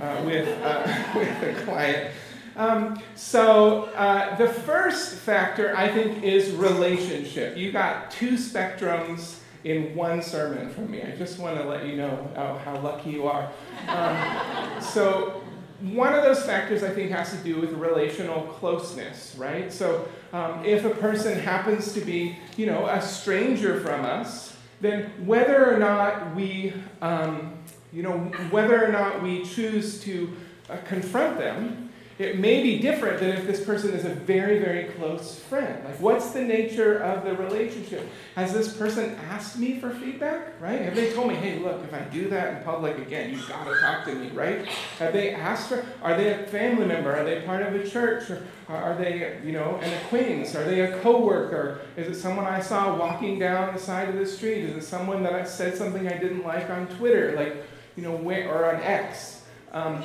uh, 0.00 0.22
with, 0.24 0.48
uh, 0.62 1.04
with 1.16 1.42
a 1.42 1.64
client. 1.64 2.12
Um, 2.56 3.00
so 3.14 3.84
uh, 3.94 4.36
the 4.36 4.48
first 4.48 5.14
factor 5.14 5.76
I 5.76 5.88
think 5.88 6.22
is 6.22 6.50
relationship. 6.52 7.56
You 7.56 7.72
got 7.72 8.10
two 8.10 8.32
spectrums 8.32 9.38
in 9.64 9.94
one 9.94 10.22
sermon 10.22 10.70
from 10.70 10.90
me. 10.90 11.02
I 11.02 11.12
just 11.16 11.38
want 11.38 11.56
to 11.56 11.64
let 11.64 11.86
you 11.86 11.96
know 11.96 12.30
how, 12.34 12.58
how 12.58 12.80
lucky 12.80 13.10
you 13.10 13.26
are. 13.26 13.50
Um, 13.88 14.80
so, 14.80 15.42
one 15.80 16.14
of 16.14 16.22
those 16.22 16.44
factors 16.44 16.84
I 16.84 16.90
think 16.90 17.10
has 17.10 17.30
to 17.32 17.36
do 17.38 17.60
with 17.60 17.72
relational 17.72 18.42
closeness, 18.42 19.34
right? 19.36 19.72
So, 19.72 20.08
um, 20.32 20.64
if 20.64 20.84
a 20.84 20.90
person 20.90 21.38
happens 21.38 21.92
to 21.94 22.00
be, 22.00 22.38
you 22.56 22.66
know, 22.66 22.86
a 22.86 23.00
stranger 23.00 23.80
from 23.80 24.04
us, 24.04 24.56
then 24.80 25.10
whether 25.24 25.72
or 25.72 25.78
not 25.78 26.34
we, 26.34 26.72
um, 27.00 27.54
you 27.92 28.02
know, 28.02 28.18
whether 28.50 28.84
or 28.84 28.90
not 28.90 29.22
we 29.22 29.44
choose 29.44 30.00
to 30.02 30.32
uh, 30.70 30.76
confront 30.84 31.38
them 31.38 31.90
it 32.18 32.38
may 32.38 32.62
be 32.62 32.78
different 32.78 33.20
than 33.20 33.30
if 33.30 33.46
this 33.46 33.64
person 33.64 33.92
is 33.92 34.04
a 34.04 34.10
very, 34.10 34.58
very 34.58 34.84
close 34.84 35.38
friend. 35.38 35.84
Like, 35.84 35.98
what's 35.98 36.30
the 36.30 36.42
nature 36.42 36.98
of 36.98 37.24
the 37.24 37.34
relationship? 37.34 38.08
Has 38.34 38.52
this 38.52 38.76
person 38.76 39.16
asked 39.30 39.58
me 39.58 39.80
for 39.80 39.90
feedback, 39.90 40.60
right? 40.60 40.80
Have 40.82 40.94
they 40.94 41.12
told 41.12 41.28
me, 41.28 41.34
hey, 41.34 41.58
look, 41.58 41.82
if 41.84 41.92
I 41.94 42.00
do 42.00 42.28
that 42.28 42.58
in 42.58 42.64
public 42.64 42.98
again, 42.98 43.30
you've 43.30 43.48
got 43.48 43.64
to 43.64 43.80
talk 43.80 44.04
to 44.04 44.14
me, 44.14 44.28
right? 44.30 44.66
Have 44.98 45.12
they 45.12 45.34
asked 45.34 45.68
for, 45.68 45.84
are 46.02 46.16
they 46.16 46.32
a 46.32 46.46
family 46.46 46.86
member? 46.86 47.14
Are 47.14 47.24
they 47.24 47.40
part 47.40 47.62
of 47.62 47.74
a 47.74 47.88
church? 47.88 48.30
Or 48.30 48.42
are 48.68 48.94
they, 48.94 49.38
you 49.44 49.52
know, 49.52 49.76
an 49.76 49.92
acquaintance? 50.04 50.54
Are 50.54 50.64
they 50.64 50.80
a 50.80 50.98
coworker? 51.00 51.80
Is 51.96 52.08
it 52.08 52.20
someone 52.20 52.46
I 52.46 52.60
saw 52.60 52.96
walking 52.96 53.38
down 53.38 53.74
the 53.74 53.80
side 53.80 54.08
of 54.08 54.16
the 54.16 54.26
street? 54.26 54.64
Is 54.64 54.76
it 54.76 54.86
someone 54.86 55.22
that 55.22 55.34
I 55.34 55.44
said 55.44 55.76
something 55.76 56.06
I 56.08 56.18
didn't 56.18 56.44
like 56.44 56.70
on 56.70 56.86
Twitter? 56.88 57.34
Like, 57.36 57.64
you 57.96 58.02
know, 58.02 58.16
or 58.16 58.74
on 58.74 58.82
X? 58.82 59.42
Um, 59.72 60.02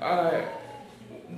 uh, 0.00 0.42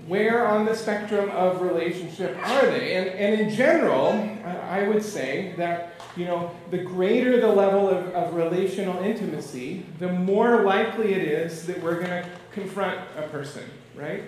where 0.07 0.46
on 0.46 0.64
the 0.64 0.74
spectrum 0.74 1.31
of 1.31 1.62
relationship 1.62 2.37
are 2.46 2.66
they? 2.66 2.96
And, 2.96 3.09
and 3.09 3.40
in 3.40 3.55
general, 3.55 4.09
I 4.44 4.87
would 4.88 5.02
say 5.02 5.55
that 5.57 5.92
you 6.16 6.26
know, 6.26 6.50
the 6.70 6.78
greater 6.78 7.40
the 7.40 7.48
level 7.48 7.88
of, 7.88 8.09
of 8.09 8.35
relational 8.35 9.02
intimacy, 9.02 9.87
the 9.98 10.12
more 10.12 10.62
likely 10.62 11.14
it 11.14 11.22
is 11.22 11.66
that 11.66 11.83
we're 11.83 11.96
going 11.96 12.22
to 12.22 12.28
confront 12.52 12.98
a 13.16 13.22
person, 13.28 13.64
right? 13.94 14.22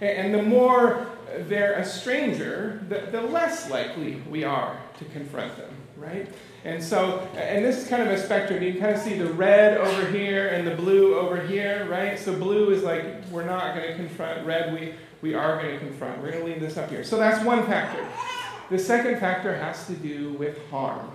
And, 0.00 0.10
and 0.10 0.34
the 0.34 0.42
more 0.42 1.08
they're 1.48 1.74
a 1.74 1.84
stranger, 1.84 2.84
the, 2.88 3.08
the 3.10 3.22
less 3.22 3.70
likely 3.70 4.22
we 4.30 4.44
are 4.44 4.80
to 4.98 5.04
confront 5.06 5.56
them, 5.56 5.74
right? 5.96 6.28
And 6.64 6.82
so, 6.82 7.28
and 7.36 7.64
this 7.64 7.76
is 7.76 7.88
kind 7.88 8.02
of 8.02 8.08
a 8.08 8.18
spectrum. 8.22 8.62
You 8.62 8.72
can 8.72 8.80
kind 8.80 8.94
of 8.94 9.00
see 9.00 9.18
the 9.18 9.32
red 9.32 9.76
over 9.76 10.06
here 10.06 10.48
and 10.48 10.66
the 10.66 10.74
blue 10.74 11.14
over 11.16 11.40
here, 11.40 11.86
right? 11.90 12.18
So 12.18 12.34
blue 12.34 12.70
is 12.70 12.82
like 12.82 13.04
we're 13.30 13.44
not 13.44 13.74
going 13.74 13.88
to 13.88 13.96
confront. 13.96 14.46
Red, 14.46 14.72
we 14.72 14.94
we 15.20 15.34
are 15.34 15.60
going 15.60 15.78
to 15.78 15.78
confront. 15.78 16.20
We're 16.22 16.32
going 16.32 16.44
to 16.44 16.50
leave 16.50 16.60
this 16.60 16.76
up 16.76 16.90
here. 16.90 17.04
So 17.04 17.18
that's 17.18 17.44
one 17.44 17.66
factor. 17.66 18.06
The 18.70 18.78
second 18.78 19.20
factor 19.20 19.54
has 19.56 19.86
to 19.86 19.92
do 19.94 20.32
with 20.34 20.58
harm. 20.70 21.10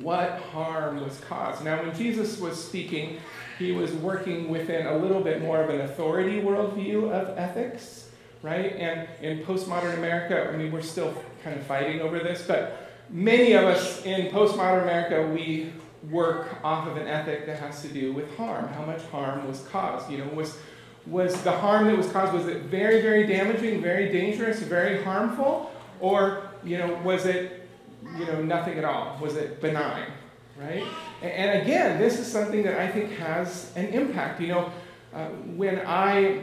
What 0.00 0.40
harm 0.52 1.00
was 1.02 1.20
caused? 1.20 1.64
Now, 1.64 1.82
when 1.82 1.94
Jesus 1.94 2.38
was 2.38 2.62
speaking, 2.62 3.18
he 3.58 3.72
was 3.72 3.92
working 3.92 4.48
within 4.48 4.86
a 4.86 4.96
little 4.96 5.20
bit 5.20 5.40
more 5.40 5.62
of 5.62 5.70
an 5.70 5.82
authority 5.82 6.40
worldview 6.40 7.10
of 7.10 7.38
ethics, 7.38 8.08
right? 8.42 8.72
And 8.76 9.08
in 9.22 9.44
postmodern 9.44 9.94
America, 9.94 10.50
I 10.52 10.56
mean, 10.56 10.72
we're 10.72 10.82
still 10.82 11.14
kind 11.42 11.58
of 11.58 11.66
fighting 11.66 12.00
over 12.00 12.18
this, 12.18 12.44
but 12.46 12.83
many 13.14 13.52
of 13.52 13.64
us 13.64 14.04
in 14.04 14.26
postmodern 14.30 14.82
America, 14.82 15.26
we 15.32 15.72
work 16.10 16.58
off 16.62 16.86
of 16.86 16.98
an 16.98 17.08
ethic 17.08 17.46
that 17.46 17.58
has 17.60 17.80
to 17.80 17.88
do 17.88 18.12
with 18.12 18.36
harm. 18.36 18.68
How 18.68 18.84
much 18.84 19.02
harm 19.04 19.48
was 19.48 19.60
caused? 19.70 20.10
You 20.10 20.18
know, 20.18 20.28
was 20.34 20.58
was 21.06 21.42
the 21.42 21.52
harm 21.52 21.86
that 21.86 21.96
was 21.96 22.08
caused 22.10 22.32
was 22.32 22.46
it 22.46 22.62
very 22.62 23.02
very 23.02 23.26
damaging 23.26 23.82
very 23.82 24.10
dangerous 24.10 24.60
very 24.60 25.02
harmful 25.02 25.70
or 26.00 26.48
you 26.64 26.78
know 26.78 26.94
was 27.04 27.26
it 27.26 27.68
you 28.16 28.24
know 28.24 28.42
nothing 28.42 28.78
at 28.78 28.84
all 28.84 29.18
was 29.20 29.36
it 29.36 29.60
benign 29.60 30.10
right 30.58 30.82
and, 31.22 31.60
again 31.62 32.00
this 32.00 32.18
is 32.18 32.26
something 32.26 32.62
that 32.62 32.80
i 32.80 32.88
think 32.88 33.10
has 33.12 33.70
an 33.76 33.86
impact 33.86 34.40
you 34.40 34.48
know 34.48 34.72
uh, 35.12 35.26
when 35.56 35.78
i 35.86 36.42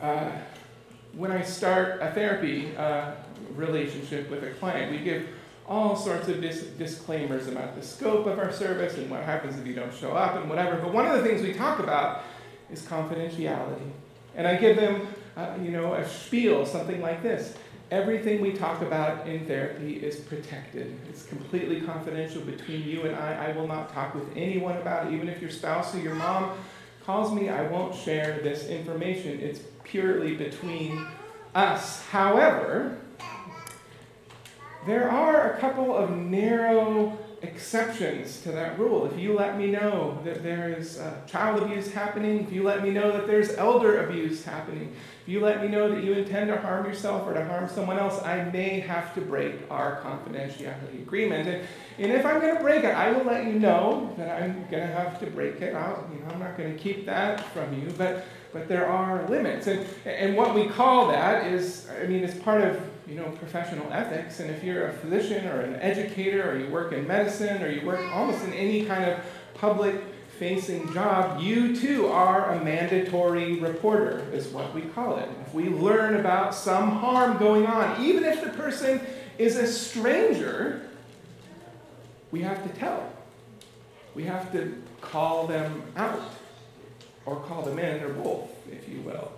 uh, 0.00 0.30
when 1.12 1.30
i 1.30 1.42
start 1.42 2.00
a 2.00 2.10
therapy 2.12 2.74
uh, 2.76 3.12
relationship 3.54 4.30
with 4.30 4.42
a 4.42 4.50
client 4.52 4.90
we 4.90 4.98
give 4.98 5.26
all 5.68 5.96
sorts 5.96 6.28
of 6.28 6.40
dis- 6.40 6.62
disclaimers 6.78 7.48
about 7.48 7.74
the 7.74 7.82
scope 7.82 8.26
of 8.26 8.38
our 8.38 8.52
service 8.52 8.96
and 8.96 9.10
what 9.10 9.22
happens 9.22 9.58
if 9.58 9.66
you 9.66 9.74
don't 9.74 9.92
show 9.92 10.12
up 10.12 10.36
and 10.36 10.48
whatever 10.48 10.76
but 10.76 10.92
one 10.92 11.06
of 11.06 11.16
the 11.16 11.28
things 11.28 11.42
we 11.42 11.52
talk 11.52 11.80
about 11.80 12.22
is 12.70 12.82
confidentiality. 12.82 13.90
And 14.34 14.46
I 14.46 14.56
give 14.56 14.76
them, 14.76 15.06
uh, 15.36 15.54
you 15.62 15.70
know, 15.70 15.94
a 15.94 16.06
spiel, 16.06 16.66
something 16.66 17.00
like 17.00 17.22
this. 17.22 17.54
Everything 17.90 18.40
we 18.40 18.52
talk 18.52 18.82
about 18.82 19.26
in 19.28 19.46
therapy 19.46 19.94
is 19.94 20.16
protected. 20.16 20.98
It's 21.08 21.24
completely 21.24 21.80
confidential 21.80 22.42
between 22.42 22.82
you 22.82 23.02
and 23.02 23.14
I. 23.14 23.46
I 23.46 23.52
will 23.56 23.68
not 23.68 23.92
talk 23.92 24.14
with 24.14 24.28
anyone 24.36 24.76
about 24.76 25.06
it. 25.06 25.14
Even 25.14 25.28
if 25.28 25.40
your 25.40 25.50
spouse 25.50 25.94
or 25.94 26.00
your 26.00 26.16
mom 26.16 26.58
calls 27.04 27.32
me, 27.32 27.48
I 27.48 27.68
won't 27.68 27.94
share 27.94 28.40
this 28.42 28.66
information. 28.66 29.38
It's 29.40 29.60
purely 29.84 30.34
between 30.34 31.06
us. 31.54 32.04
However, 32.06 32.98
there 34.86 35.10
are 35.10 35.52
a 35.52 35.58
couple 35.58 35.96
of 35.96 36.10
narrow 36.10 37.18
exceptions 37.42 38.40
to 38.42 38.52
that 38.52 38.78
rule. 38.78 39.04
If 39.06 39.18
you 39.18 39.34
let 39.34 39.58
me 39.58 39.66
know 39.66 40.18
that 40.24 40.42
there 40.42 40.72
is 40.72 40.98
uh, 40.98 41.20
child 41.26 41.62
abuse 41.62 41.92
happening, 41.92 42.40
if 42.40 42.52
you 42.52 42.62
let 42.62 42.82
me 42.82 42.90
know 42.90 43.12
that 43.12 43.26
there's 43.26 43.52
elder 43.54 44.04
abuse 44.06 44.44
happening, 44.44 44.94
if 45.22 45.28
you 45.28 45.40
let 45.40 45.60
me 45.60 45.68
know 45.68 45.92
that 45.92 46.02
you 46.02 46.12
intend 46.12 46.48
to 46.48 46.56
harm 46.56 46.86
yourself 46.86 47.26
or 47.26 47.34
to 47.34 47.44
harm 47.44 47.68
someone 47.68 47.98
else, 47.98 48.22
I 48.22 48.44
may 48.44 48.80
have 48.80 49.14
to 49.14 49.20
break 49.20 49.54
our 49.70 50.00
confidentiality 50.00 51.02
agreement. 51.02 51.48
And, 51.48 51.66
and 51.98 52.12
if 52.12 52.24
I'm 52.24 52.40
going 52.40 52.56
to 52.56 52.62
break 52.62 52.84
it, 52.84 52.94
I 52.94 53.10
will 53.10 53.24
let 53.24 53.44
you 53.44 53.58
know 53.58 54.14
that 54.16 54.42
I'm 54.42 54.66
going 54.70 54.86
to 54.86 54.94
have 54.94 55.20
to 55.20 55.26
break 55.26 55.60
it 55.60 55.74
out. 55.74 56.08
You 56.12 56.20
know, 56.20 56.26
I'm 56.32 56.40
not 56.40 56.56
going 56.56 56.72
to 56.72 56.78
keep 56.78 57.06
that 57.06 57.44
from 57.52 57.74
you, 57.74 57.92
but 57.98 58.24
but 58.52 58.68
there 58.68 58.86
are 58.86 59.28
limits. 59.28 59.66
And 59.66 59.84
and 60.06 60.36
what 60.36 60.54
we 60.54 60.68
call 60.68 61.08
that 61.08 61.46
is, 61.52 61.88
I 62.00 62.06
mean, 62.06 62.24
it's 62.24 62.38
part 62.38 62.62
of 62.62 62.80
you 63.08 63.14
know, 63.14 63.24
professional 63.38 63.92
ethics. 63.92 64.40
And 64.40 64.50
if 64.50 64.64
you're 64.64 64.88
a 64.88 64.92
physician 64.92 65.46
or 65.46 65.60
an 65.60 65.76
educator 65.76 66.50
or 66.50 66.58
you 66.58 66.68
work 66.70 66.92
in 66.92 67.06
medicine 67.06 67.62
or 67.62 67.70
you 67.70 67.86
work 67.86 68.00
almost 68.12 68.44
in 68.44 68.52
any 68.52 68.84
kind 68.84 69.04
of 69.04 69.20
public 69.54 69.94
facing 70.38 70.92
job, 70.92 71.40
you 71.40 71.74
too 71.76 72.08
are 72.08 72.52
a 72.54 72.64
mandatory 72.64 73.58
reporter, 73.58 74.22
is 74.32 74.48
what 74.48 74.74
we 74.74 74.82
call 74.82 75.16
it. 75.16 75.28
If 75.46 75.54
we 75.54 75.68
learn 75.68 76.16
about 76.16 76.54
some 76.54 76.90
harm 76.98 77.38
going 77.38 77.66
on, 77.66 78.04
even 78.04 78.24
if 78.24 78.42
the 78.42 78.50
person 78.50 79.00
is 79.38 79.56
a 79.56 79.66
stranger, 79.66 80.88
we 82.30 82.42
have 82.42 82.62
to 82.62 82.78
tell. 82.78 83.12
We 84.14 84.24
have 84.24 84.52
to 84.52 84.82
call 85.00 85.46
them 85.46 85.82
out, 85.96 86.22
or 87.24 87.36
call 87.36 87.62
them 87.62 87.78
in, 87.78 88.02
or 88.02 88.12
both, 88.14 88.50
if 88.70 88.88
you 88.88 89.00
will. 89.00 89.32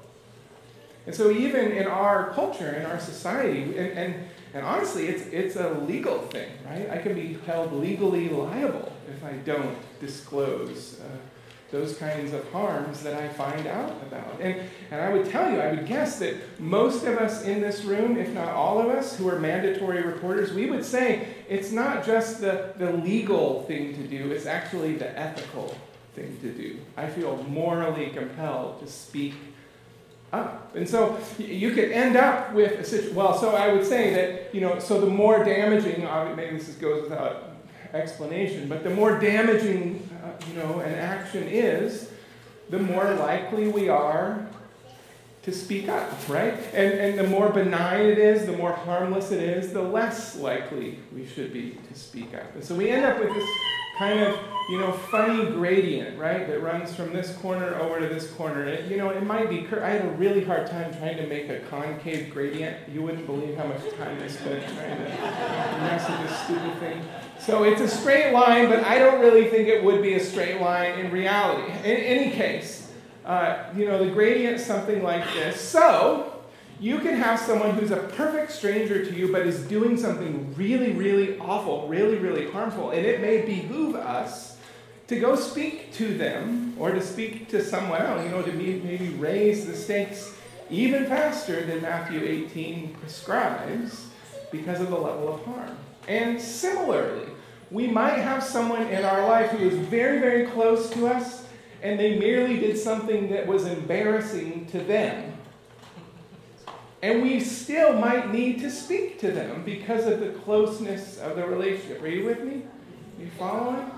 And 1.08 1.16
so, 1.16 1.30
even 1.30 1.72
in 1.72 1.86
our 1.86 2.34
culture, 2.34 2.70
in 2.70 2.84
our 2.84 3.00
society, 3.00 3.62
and, 3.62 3.98
and, 3.98 4.14
and 4.52 4.62
honestly, 4.62 5.08
it's, 5.08 5.26
it's 5.28 5.56
a 5.56 5.70
legal 5.88 6.18
thing, 6.18 6.50
right? 6.66 6.90
I 6.90 6.98
can 6.98 7.14
be 7.14 7.38
held 7.46 7.72
legally 7.72 8.28
liable 8.28 8.92
if 9.08 9.24
I 9.24 9.32
don't 9.46 9.74
disclose 10.00 11.00
uh, 11.00 11.04
those 11.70 11.96
kinds 11.96 12.34
of 12.34 12.46
harms 12.52 13.02
that 13.04 13.14
I 13.14 13.26
find 13.26 13.66
out 13.66 13.92
about. 14.02 14.38
And, 14.42 14.60
and 14.90 15.00
I 15.00 15.08
would 15.08 15.30
tell 15.30 15.50
you, 15.50 15.58
I 15.58 15.70
would 15.70 15.86
guess 15.86 16.18
that 16.18 16.34
most 16.60 17.04
of 17.04 17.16
us 17.16 17.42
in 17.42 17.62
this 17.62 17.84
room, 17.84 18.18
if 18.18 18.28
not 18.34 18.48
all 18.48 18.78
of 18.78 18.88
us 18.88 19.16
who 19.16 19.30
are 19.30 19.38
mandatory 19.38 20.02
reporters, 20.02 20.52
we 20.52 20.68
would 20.68 20.84
say 20.84 21.28
it's 21.48 21.72
not 21.72 22.04
just 22.04 22.42
the, 22.42 22.74
the 22.76 22.92
legal 22.92 23.62
thing 23.62 23.94
to 23.94 24.06
do, 24.06 24.30
it's 24.30 24.44
actually 24.44 24.96
the 24.96 25.18
ethical 25.18 25.74
thing 26.14 26.36
to 26.42 26.52
do. 26.52 26.78
I 26.98 27.08
feel 27.08 27.42
morally 27.44 28.10
compelled 28.10 28.80
to 28.80 28.86
speak 28.86 29.32
up. 30.32 30.74
And 30.76 30.88
so 30.88 31.18
you 31.38 31.72
could 31.72 31.90
end 31.90 32.16
up 32.16 32.52
with 32.52 32.72
a 32.80 32.84
situation. 32.84 33.14
Well, 33.14 33.38
so 33.38 33.50
I 33.50 33.72
would 33.72 33.84
say 33.84 34.12
that, 34.14 34.54
you 34.54 34.60
know, 34.60 34.78
so 34.78 35.00
the 35.00 35.06
more 35.06 35.44
damaging, 35.44 36.04
maybe 36.36 36.58
this 36.58 36.68
goes 36.74 37.04
without 37.04 37.50
explanation, 37.94 38.68
but 38.68 38.84
the 38.84 38.90
more 38.90 39.18
damaging, 39.18 40.08
uh, 40.22 40.30
you 40.48 40.54
know, 40.60 40.80
an 40.80 40.94
action 40.94 41.44
is, 41.44 42.10
the 42.68 42.78
more 42.78 43.14
likely 43.14 43.68
we 43.68 43.88
are 43.88 44.46
to 45.42 45.52
speak 45.52 45.88
up, 45.88 46.10
right? 46.28 46.54
And, 46.74 46.92
and 46.98 47.18
the 47.18 47.26
more 47.26 47.48
benign 47.48 48.04
it 48.06 48.18
is, 48.18 48.44
the 48.44 48.52
more 48.52 48.72
harmless 48.72 49.30
it 49.30 49.42
is, 49.42 49.72
the 49.72 49.80
less 49.80 50.36
likely 50.36 50.98
we 51.14 51.26
should 51.26 51.52
be 51.52 51.78
to 51.90 51.98
speak 51.98 52.34
up. 52.34 52.54
And 52.54 52.62
so 52.62 52.74
we 52.74 52.90
end 52.90 53.06
up 53.06 53.18
with 53.18 53.32
this 53.32 53.48
kind 53.98 54.20
of, 54.20 54.38
you 54.70 54.78
know, 54.78 54.92
funny 54.92 55.46
gradient, 55.50 56.16
right, 56.16 56.46
that 56.46 56.62
runs 56.62 56.94
from 56.94 57.12
this 57.12 57.34
corner 57.38 57.74
over 57.80 57.98
to 57.98 58.06
this 58.06 58.30
corner. 58.32 58.64
It, 58.64 58.88
you 58.88 58.96
know, 58.96 59.10
it 59.10 59.24
might 59.24 59.50
be, 59.50 59.66
I 59.82 59.90
had 59.90 60.04
a 60.04 60.10
really 60.10 60.44
hard 60.44 60.68
time 60.68 60.94
trying 60.98 61.16
to 61.16 61.26
make 61.26 61.48
a 61.48 61.58
concave 61.68 62.30
gradient. 62.30 62.76
You 62.88 63.02
wouldn't 63.02 63.26
believe 63.26 63.56
how 63.56 63.64
much 63.64 63.80
time 63.96 64.22
I 64.22 64.28
spent 64.28 64.62
trying 64.62 64.98
to 64.98 65.08
mess 65.80 66.08
with 66.08 66.28
this 66.28 66.38
stupid 66.44 66.78
thing. 66.78 67.02
So 67.40 67.64
it's 67.64 67.80
a 67.80 67.88
straight 67.88 68.32
line, 68.32 68.68
but 68.68 68.84
I 68.84 68.98
don't 68.98 69.20
really 69.20 69.48
think 69.48 69.68
it 69.68 69.82
would 69.82 70.00
be 70.00 70.14
a 70.14 70.20
straight 70.20 70.60
line 70.60 70.98
in 71.00 71.10
reality. 71.10 71.72
In 71.72 71.96
any 71.96 72.30
case, 72.30 72.92
uh, 73.24 73.64
you 73.76 73.84
know, 73.84 74.04
the 74.04 74.10
gradient 74.10 74.56
is 74.56 74.64
something 74.64 75.02
like 75.02 75.24
this. 75.34 75.60
So, 75.60 76.27
you 76.80 77.00
can 77.00 77.16
have 77.16 77.40
someone 77.40 77.74
who's 77.74 77.90
a 77.90 77.96
perfect 77.96 78.52
stranger 78.52 79.04
to 79.04 79.14
you 79.14 79.32
but 79.32 79.46
is 79.46 79.60
doing 79.66 79.96
something 79.96 80.54
really, 80.54 80.92
really 80.92 81.38
awful, 81.38 81.88
really, 81.88 82.16
really 82.16 82.50
harmful, 82.50 82.90
and 82.90 83.04
it 83.04 83.20
may 83.20 83.42
behoove 83.42 83.96
us 83.96 84.56
to 85.08 85.18
go 85.18 85.34
speak 85.34 85.92
to 85.94 86.16
them 86.16 86.74
or 86.78 86.92
to 86.92 87.02
speak 87.02 87.48
to 87.48 87.64
someone 87.64 88.00
else, 88.00 88.22
you 88.24 88.30
know, 88.30 88.42
to 88.42 88.52
maybe 88.52 89.08
raise 89.18 89.66
the 89.66 89.74
stakes 89.74 90.34
even 90.70 91.06
faster 91.06 91.64
than 91.64 91.82
Matthew 91.82 92.20
18 92.22 92.94
prescribes 92.94 94.06
because 94.52 94.80
of 94.80 94.90
the 94.90 94.98
level 94.98 95.34
of 95.34 95.44
harm. 95.44 95.76
And 96.06 96.40
similarly, 96.40 97.26
we 97.70 97.86
might 97.86 98.18
have 98.18 98.42
someone 98.42 98.86
in 98.88 99.04
our 99.04 99.26
life 99.26 99.50
who 99.50 99.66
is 99.66 99.74
very, 99.74 100.20
very 100.20 100.46
close 100.46 100.90
to 100.90 101.08
us, 101.08 101.46
and 101.82 101.98
they 101.98 102.18
merely 102.18 102.58
did 102.60 102.78
something 102.78 103.30
that 103.30 103.46
was 103.46 103.66
embarrassing 103.66 104.66
to 104.66 104.78
them 104.80 105.37
and 107.02 107.22
we 107.22 107.40
still 107.40 107.92
might 107.92 108.32
need 108.32 108.60
to 108.60 108.70
speak 108.70 109.20
to 109.20 109.30
them 109.30 109.62
because 109.64 110.06
of 110.06 110.20
the 110.20 110.30
closeness 110.30 111.18
of 111.18 111.36
the 111.36 111.46
relationship. 111.46 112.02
Are 112.02 112.08
you 112.08 112.24
with 112.24 112.42
me? 112.42 112.62
You 113.18 113.28
following? 113.38 113.90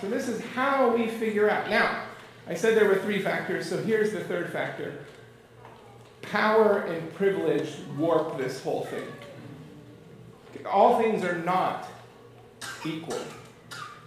So, 0.00 0.08
this 0.08 0.28
is 0.28 0.40
how 0.40 0.94
we 0.94 1.06
figure 1.06 1.48
out. 1.48 1.70
Now, 1.70 2.04
I 2.48 2.54
said 2.54 2.76
there 2.76 2.88
were 2.88 2.96
three 2.96 3.20
factors, 3.20 3.68
so 3.68 3.82
here's 3.82 4.12
the 4.12 4.24
third 4.24 4.52
factor 4.52 4.98
power 6.22 6.80
and 6.84 7.12
privilege 7.14 7.74
warp 7.98 8.38
this 8.38 8.62
whole 8.62 8.84
thing. 8.86 9.06
All 10.64 10.98
things 10.98 11.24
are 11.24 11.38
not 11.38 11.88
equal. 12.86 13.20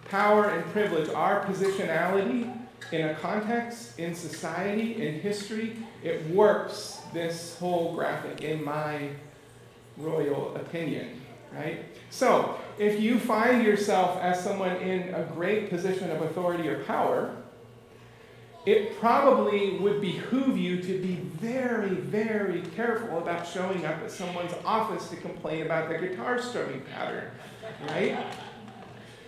Power 0.09 0.49
and 0.49 0.65
privilege, 0.71 1.09
our 1.09 1.45
positionality 1.45 2.51
in 2.91 3.09
a 3.09 3.15
context, 3.15 3.99
in 3.99 4.15
society, 4.15 5.05
in 5.05 5.19
history, 5.19 5.75
it 6.03 6.25
warps 6.27 7.01
this 7.15 7.57
whole 7.57 7.95
graphic, 7.95 8.41
in 8.41 8.63
my 8.63 9.09
royal 9.97 10.55
opinion, 10.55 11.21
right? 11.51 11.85
So, 12.11 12.59
if 12.77 12.99
you 12.99 13.17
find 13.17 13.63
yourself 13.63 14.19
as 14.21 14.43
someone 14.43 14.75
in 14.75 15.15
a 15.15 15.23
great 15.33 15.69
position 15.69 16.11
of 16.11 16.21
authority 16.21 16.67
or 16.67 16.83
power, 16.83 17.33
it 18.65 18.99
probably 18.99 19.77
would 19.77 20.01
behoove 20.01 20.57
you 20.57 20.81
to 20.81 21.01
be 21.01 21.15
very, 21.15 21.95
very 21.95 22.61
careful 22.75 23.19
about 23.19 23.47
showing 23.47 23.85
up 23.85 24.01
at 24.01 24.11
someone's 24.11 24.53
office 24.65 25.07
to 25.09 25.15
complain 25.15 25.65
about 25.65 25.87
the 25.87 25.97
guitar 25.97 26.41
strumming 26.41 26.81
pattern, 26.81 27.31
right? 27.87 28.17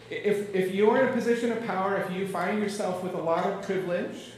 If, 0.10 0.54
if 0.54 0.74
you're 0.74 1.02
in 1.02 1.10
a 1.10 1.14
position 1.14 1.52
of 1.52 1.66
power, 1.66 1.98
if 1.98 2.12
you 2.12 2.28
find 2.28 2.60
yourself 2.60 3.04
with 3.04 3.14
a 3.14 3.22
lot 3.22 3.46
of 3.46 3.62
privilege, 3.62 4.32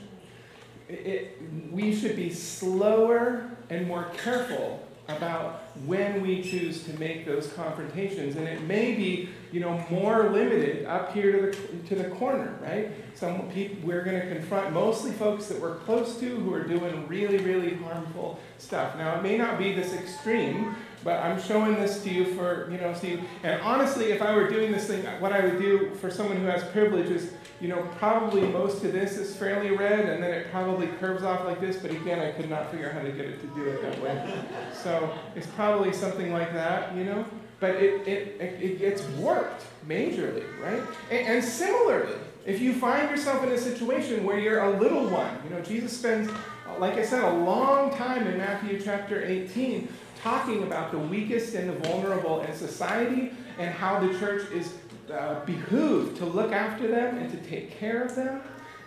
it, 0.89 1.41
we 1.71 1.95
should 1.95 2.15
be 2.15 2.31
slower 2.31 3.49
and 3.69 3.87
more 3.87 4.11
careful 4.17 4.85
about 5.07 5.63
when 5.85 6.21
we 6.21 6.41
choose 6.41 6.83
to 6.83 6.99
make 6.99 7.25
those 7.25 7.51
confrontations. 7.53 8.35
And 8.35 8.47
it 8.47 8.61
may 8.63 8.95
be, 8.95 9.29
you 9.51 9.59
know, 9.59 9.83
more 9.89 10.29
limited 10.29 10.85
up 10.85 11.13
here 11.13 11.31
to 11.31 11.57
the, 11.57 11.87
to 11.87 11.95
the 11.95 12.09
corner, 12.15 12.57
right? 12.61 12.91
Some 13.15 13.49
people 13.49 13.87
we're 13.87 14.03
going 14.03 14.19
to 14.19 14.27
confront 14.27 14.73
mostly 14.73 15.11
folks 15.11 15.47
that 15.47 15.59
we're 15.59 15.75
close 15.77 16.19
to 16.19 16.25
who 16.25 16.53
are 16.53 16.63
doing 16.63 17.07
really, 17.07 17.37
really 17.37 17.75
harmful 17.75 18.39
stuff. 18.57 18.95
Now, 18.97 19.17
it 19.17 19.23
may 19.23 19.37
not 19.37 19.57
be 19.57 19.73
this 19.73 19.93
extreme, 19.93 20.75
but 21.03 21.23
I'm 21.23 21.41
showing 21.41 21.75
this 21.75 22.03
to 22.03 22.09
you 22.09 22.25
for, 22.35 22.69
you 22.71 22.77
know, 22.77 22.93
see. 22.93 23.19
And 23.43 23.61
honestly, 23.61 24.11
if 24.11 24.21
I 24.21 24.35
were 24.35 24.49
doing 24.49 24.71
this 24.71 24.87
thing, 24.87 25.05
what 25.19 25.31
I 25.31 25.45
would 25.45 25.59
do 25.59 25.95
for 25.95 26.11
someone 26.11 26.37
who 26.37 26.45
has 26.45 26.63
privilege 26.65 27.09
is, 27.09 27.33
you 27.61 27.67
know, 27.67 27.87
probably 27.97 28.41
most 28.41 28.83
of 28.83 28.93
this 28.93 29.17
is 29.17 29.35
fairly 29.35 29.71
red, 29.71 30.07
and 30.07 30.21
then 30.21 30.31
it 30.31 30.51
probably 30.51 30.87
curves 30.99 31.23
off 31.23 31.45
like 31.45 31.59
this, 31.59 31.77
but 31.77 31.91
again, 31.91 32.19
I 32.19 32.31
could 32.31 32.49
not 32.49 32.71
figure 32.71 32.87
out 32.87 32.93
how 32.93 33.01
to 33.01 33.11
get 33.11 33.25
it 33.25 33.39
to 33.41 33.47
do 33.47 33.65
it 33.65 33.81
that 33.81 34.01
way. 34.01 34.43
So 34.73 35.13
it's 35.35 35.47
probably 35.47 35.91
something 35.93 36.31
like 36.31 36.53
that, 36.53 36.95
you 36.95 37.05
know? 37.05 37.25
But 37.59 37.71
it, 37.71 38.07
it, 38.07 38.41
it, 38.41 38.79
gets 38.79 39.03
warped 39.17 39.65
majorly, 39.87 40.45
right? 40.61 40.81
And, 41.11 41.27
and 41.27 41.43
similarly, 41.43 42.15
if 42.45 42.61
you 42.61 42.73
find 42.73 43.09
yourself 43.09 43.43
in 43.43 43.51
a 43.51 43.57
situation 43.57 44.23
where 44.23 44.39
you're 44.39 44.63
a 44.63 44.79
little 44.79 45.09
one, 45.09 45.37
you 45.43 45.49
know, 45.49 45.61
Jesus 45.61 45.97
spends, 45.97 46.31
like 46.77 46.93
I 46.93 47.03
said, 47.03 47.23
a 47.23 47.33
long 47.33 47.93
time 47.95 48.27
in 48.27 48.37
Matthew 48.37 48.81
chapter 48.81 49.23
18 49.25 49.89
talking 50.21 50.63
about 50.63 50.91
the 50.91 50.97
weakest 50.97 51.53
and 51.55 51.69
the 51.69 51.89
vulnerable 51.89 52.41
in 52.41 52.55
society 52.55 53.31
and 53.57 53.73
how 53.73 53.99
the 53.99 54.17
church 54.19 54.49
is 54.51 54.73
uh, 55.11 55.43
behooved 55.45 56.17
to 56.17 56.25
look 56.25 56.51
after 56.51 56.87
them 56.87 57.17
and 57.17 57.29
to 57.31 57.37
take 57.49 57.77
care 57.77 58.03
of 58.03 58.15
them, 58.15 58.41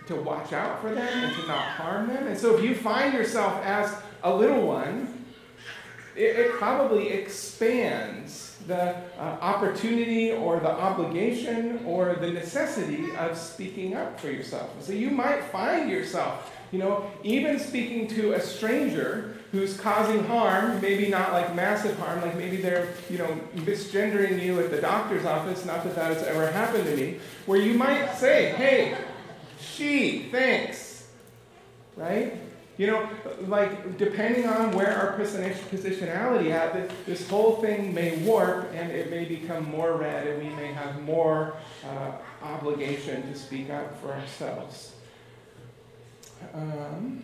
to 0.06 0.16
watch 0.16 0.52
out 0.52 0.80
for 0.80 0.94
them 0.94 1.24
and 1.24 1.34
to 1.34 1.46
not 1.46 1.62
harm 1.62 2.08
them. 2.08 2.26
And 2.26 2.38
so 2.38 2.56
if 2.56 2.62
you 2.62 2.74
find 2.74 3.12
yourself 3.12 3.62
as 3.64 3.94
a 4.22 4.34
little 4.34 4.66
one, 4.66 5.24
it, 6.16 6.36
it 6.36 6.52
probably 6.52 7.08
expands 7.08 8.51
the 8.66 8.94
uh, 9.18 9.38
opportunity 9.40 10.32
or 10.32 10.60
the 10.60 10.70
obligation 10.70 11.84
or 11.86 12.14
the 12.14 12.30
necessity 12.30 13.14
of 13.16 13.36
speaking 13.36 13.94
up 13.94 14.20
for 14.20 14.30
yourself. 14.30 14.70
So 14.80 14.92
you 14.92 15.10
might 15.10 15.42
find 15.44 15.90
yourself, 15.90 16.52
you 16.70 16.78
know, 16.78 17.10
even 17.22 17.58
speaking 17.58 18.08
to 18.08 18.32
a 18.32 18.40
stranger 18.40 19.36
who's 19.52 19.76
causing 19.76 20.24
harm, 20.24 20.80
maybe 20.80 21.08
not 21.08 21.32
like 21.32 21.54
massive 21.54 21.98
harm, 21.98 22.22
like 22.22 22.36
maybe 22.36 22.56
they're, 22.56 22.88
you 23.10 23.18
know, 23.18 23.38
misgendering 23.56 24.42
you 24.42 24.58
at 24.60 24.70
the 24.70 24.80
doctor's 24.80 25.26
office, 25.26 25.64
not 25.66 25.84
that 25.84 25.94
that 25.94 26.12
has 26.12 26.22
ever 26.22 26.50
happened 26.50 26.84
to 26.84 26.96
me, 26.96 27.18
where 27.46 27.60
you 27.60 27.74
might 27.74 28.14
say, 28.14 28.52
hey, 28.52 28.96
she, 29.60 30.28
thanks, 30.30 31.08
right? 31.96 32.34
You 32.78 32.86
know, 32.86 33.08
like 33.46 33.98
depending 33.98 34.46
on 34.46 34.72
where 34.72 34.96
our 34.96 35.18
positionality 35.18 36.50
at, 36.50 36.90
this, 37.06 37.28
whole 37.28 37.56
thing 37.56 37.92
may 37.92 38.16
warp 38.24 38.72
and 38.74 38.90
it 38.90 39.10
may 39.10 39.26
become 39.26 39.70
more 39.70 39.96
red, 39.96 40.26
and 40.26 40.42
we 40.42 40.54
may 40.56 40.72
have 40.72 41.02
more 41.02 41.54
uh, 41.86 42.12
obligation 42.42 43.30
to 43.30 43.38
speak 43.38 43.68
up 43.70 44.00
for 44.00 44.12
ourselves. 44.12 44.92
Um, 46.54 47.22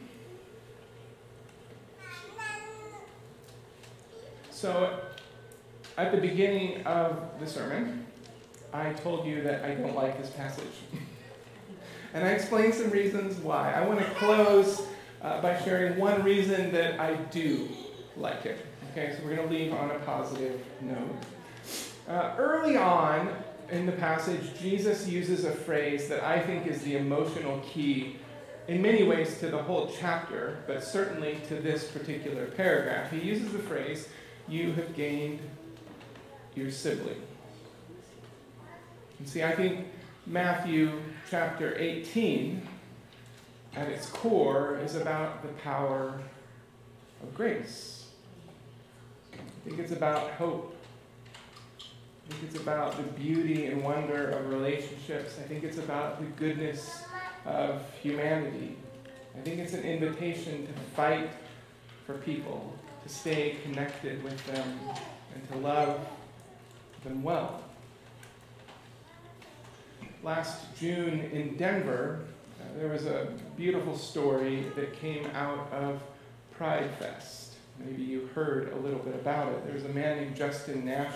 So, 4.59 4.99
at 5.97 6.11
the 6.11 6.19
beginning 6.19 6.83
of 6.83 7.17
the 7.39 7.47
sermon, 7.47 8.05
I 8.73 8.93
told 8.93 9.25
you 9.25 9.41
that 9.43 9.65
I 9.65 9.77
don't 9.77 9.95
like 9.95 10.21
this 10.21 10.31
passage. 10.31 10.65
And 12.15 12.25
I 12.25 12.31
explained 12.31 12.75
some 12.75 12.91
reasons 12.91 13.37
why. 13.37 13.71
I 13.71 13.87
want 13.87 14.01
to 14.01 14.07
close 14.15 14.87
uh, 15.23 15.41
by 15.41 15.61
sharing 15.63 15.99
one 15.99 16.23
reason 16.23 16.73
that 16.73 17.01
I 17.01 17.15
do 17.17 17.69
like 18.17 18.47
it. 18.47 18.65
Okay, 18.93 19.15
so 19.17 19.25
we're 19.25 19.37
going 19.37 19.49
to 19.49 19.55
leave 19.55 19.73
on 19.73 19.91
a 19.91 19.99
positive 20.01 20.61
note. 20.81 21.17
Uh, 22.09 22.35
early 22.39 22.77
on 22.77 23.31
in 23.71 23.87
the 23.87 23.93
passage, 23.93 24.59
Jesus 24.59 25.07
uses 25.07 25.45
a 25.45 25.53
phrase 25.53 26.09
that 26.09 26.25
I 26.25 26.41
think 26.41 26.67
is 26.67 26.83
the 26.83 26.97
emotional 26.97 27.61
key 27.61 28.17
in 28.67 28.83
many 28.83 29.03
ways 29.03 29.39
to 29.41 29.49
the 29.49 29.63
whole 29.63 29.93
chapter, 29.99 30.59
but 30.67 30.85
certainly 30.85 31.39
to 31.49 31.55
this 31.55 31.91
particular 31.91 32.47
paragraph. 32.47 33.11
He 33.11 33.21
uses 33.21 33.53
the 33.53 33.59
phrase, 33.59 34.09
You 34.47 34.73
have 34.73 34.95
gained 34.95 35.41
your 36.55 36.71
sibling. 36.71 37.21
And 39.19 39.29
see, 39.29 39.43
I 39.43 39.53
think 39.53 39.87
Matthew 40.27 41.01
chapter 41.31 41.77
18, 41.77 42.67
at 43.79 43.89
its 43.89 44.07
core, 44.07 44.81
is 44.83 44.97
about 44.97 45.43
the 45.43 45.49
power 45.63 46.21
of 47.23 47.35
grace. 47.35 48.09
I 49.33 49.37
think 49.65 49.79
it's 49.79 49.93
about 49.93 50.33
hope. 50.33 50.75
I 51.79 52.33
think 52.33 52.51
it's 52.51 52.61
about 52.61 52.97
the 52.97 53.05
beauty 53.05 53.67
and 53.67 53.85
wonder 53.85 54.31
of 54.31 54.49
relationships. 54.49 55.39
I 55.39 55.47
think 55.47 55.63
it's 55.63 55.79
about 55.79 56.19
the 56.19 56.27
goodness 56.27 57.05
of 57.47 57.83
humanity. 58.03 58.77
I 59.37 59.41
think 59.43 59.61
it's 59.61 59.75
an 59.75 59.85
invitation 59.85 60.67
to 60.67 60.73
fight 60.97 61.31
for 62.05 62.15
people, 62.15 62.77
to 63.05 63.09
stay 63.09 63.59
connected 63.63 64.25
with 64.25 64.45
them, 64.47 64.81
and 65.35 65.49
to 65.53 65.59
love 65.59 66.05
them 67.05 67.23
well. 67.23 67.63
Last 70.25 70.75
June 70.77 71.21
in 71.33 71.57
Denver, 71.57 72.25
there 72.77 72.89
was 72.89 73.07
a 73.07 73.29
beautiful 73.57 73.97
story 73.97 74.67
that 74.77 74.93
came 74.93 75.27
out 75.35 75.71
of 75.73 76.03
Pride 76.53 76.91
Fest. 76.99 77.55
Maybe 77.85 78.03
you 78.03 78.29
heard 78.35 78.73
a 78.73 78.77
little 78.77 78.99
bit 78.99 79.15
about 79.15 79.53
it. 79.53 79.65
There 79.65 79.75
was 79.75 79.85
a 79.85 79.91
man 79.91 80.19
named 80.19 80.37
Justin 80.37 80.85
Nash. 80.85 81.15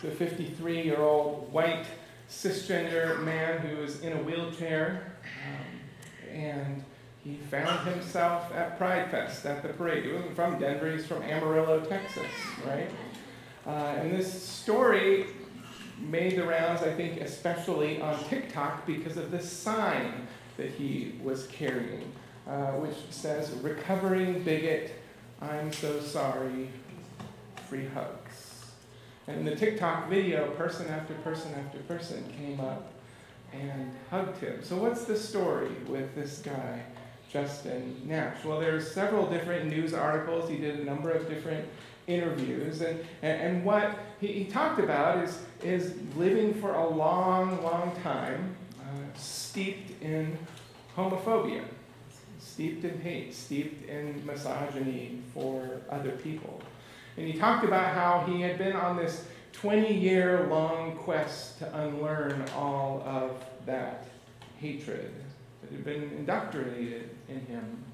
He's 0.00 0.10
a 0.10 0.14
53 0.14 0.82
year 0.82 1.00
old 1.00 1.52
white 1.52 1.86
cisgender 2.28 3.22
man 3.22 3.58
who 3.58 3.76
was 3.78 4.00
in 4.00 4.12
a 4.12 4.22
wheelchair. 4.22 5.12
Um, 5.24 6.36
and 6.36 6.84
he 7.22 7.36
found 7.50 7.88
himself 7.88 8.52
at 8.54 8.78
Pride 8.78 9.10
Fest 9.10 9.46
at 9.46 9.62
the 9.62 9.68
parade. 9.70 10.04
He 10.04 10.12
wasn't 10.12 10.36
from 10.36 10.58
Denver, 10.58 10.90
he's 10.90 11.06
from 11.06 11.22
Amarillo, 11.22 11.80
Texas, 11.80 12.26
right? 12.66 12.90
Uh, 13.66 13.96
and 13.98 14.12
this 14.12 14.42
story 14.42 15.26
made 15.98 16.36
the 16.36 16.46
rounds, 16.46 16.82
I 16.82 16.92
think, 16.92 17.20
especially 17.20 18.00
on 18.00 18.22
TikTok 18.24 18.86
because 18.86 19.16
of 19.16 19.30
this 19.30 19.50
sign 19.50 20.25
that 20.56 20.70
he 20.70 21.14
was 21.22 21.46
carrying, 21.48 22.12
uh, 22.46 22.72
which 22.72 22.96
says, 23.10 23.50
Recovering 23.62 24.42
bigot, 24.42 24.92
I'm 25.40 25.72
so 25.72 26.00
sorry, 26.00 26.68
free 27.68 27.86
hugs. 27.86 28.72
And 29.26 29.40
in 29.40 29.44
the 29.44 29.56
TikTok 29.56 30.08
video, 30.08 30.50
person 30.52 30.88
after 30.88 31.14
person 31.14 31.52
after 31.54 31.78
person 31.80 32.24
came 32.38 32.60
up 32.60 32.92
and 33.52 33.92
hugged 34.10 34.38
him. 34.38 34.62
So, 34.62 34.76
what's 34.76 35.04
the 35.04 35.16
story 35.16 35.70
with 35.88 36.14
this 36.14 36.38
guy, 36.38 36.82
Justin 37.32 38.00
Nash? 38.04 38.44
Well, 38.44 38.60
there's 38.60 38.90
several 38.90 39.26
different 39.26 39.68
news 39.68 39.94
articles. 39.94 40.48
He 40.48 40.58
did 40.58 40.78
a 40.80 40.84
number 40.84 41.10
of 41.10 41.28
different 41.28 41.66
interviews. 42.06 42.82
And, 42.82 43.00
and, 43.22 43.64
what 43.64 43.98
he, 44.20 44.28
he, 44.28 44.44
talked 44.44 44.78
about 44.78 45.24
is, 45.24 45.40
is 45.64 45.94
living 46.14 46.54
for 46.54 46.74
a 46.74 46.88
long, 46.88 47.62
long 47.64 47.96
time 48.02 48.54
steeped 49.16 50.02
in 50.02 50.38
homophobia, 50.96 51.64
steeped 52.38 52.84
in 52.84 53.00
hate, 53.00 53.34
steeped 53.34 53.88
in 53.88 54.24
misogyny 54.24 55.20
for 55.32 55.80
other 55.90 56.12
people. 56.12 56.60
And 57.16 57.26
he 57.26 57.38
talked 57.38 57.64
about 57.64 57.94
how 57.94 58.24
he 58.30 58.42
had 58.42 58.58
been 58.58 58.74
on 58.74 58.96
this 58.96 59.26
20 59.52 59.94
year 59.94 60.46
long 60.50 60.96
quest 60.96 61.58
to 61.60 61.78
unlearn 61.78 62.44
all 62.54 63.02
of 63.06 63.42
that 63.64 64.04
hatred 64.58 65.12
that 65.62 65.72
had 65.72 65.84
been 65.84 66.02
indoctrinated 66.18 67.10
in 67.28 67.40
him. 67.46 67.84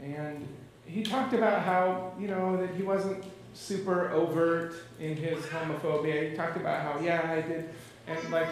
And 0.00 0.46
he 0.86 1.02
talked 1.02 1.34
about 1.34 1.62
how, 1.62 2.12
you 2.18 2.28
know, 2.28 2.56
that 2.56 2.74
he 2.74 2.82
wasn't 2.82 3.24
super 3.54 4.10
overt 4.10 4.74
in 4.98 5.16
his 5.16 5.44
homophobia. 5.44 6.30
He 6.30 6.36
talked 6.36 6.56
about 6.56 6.80
how, 6.80 6.98
yeah, 7.00 7.30
I 7.30 7.46
did. 7.46 7.68
And, 8.06 8.30
like, 8.30 8.48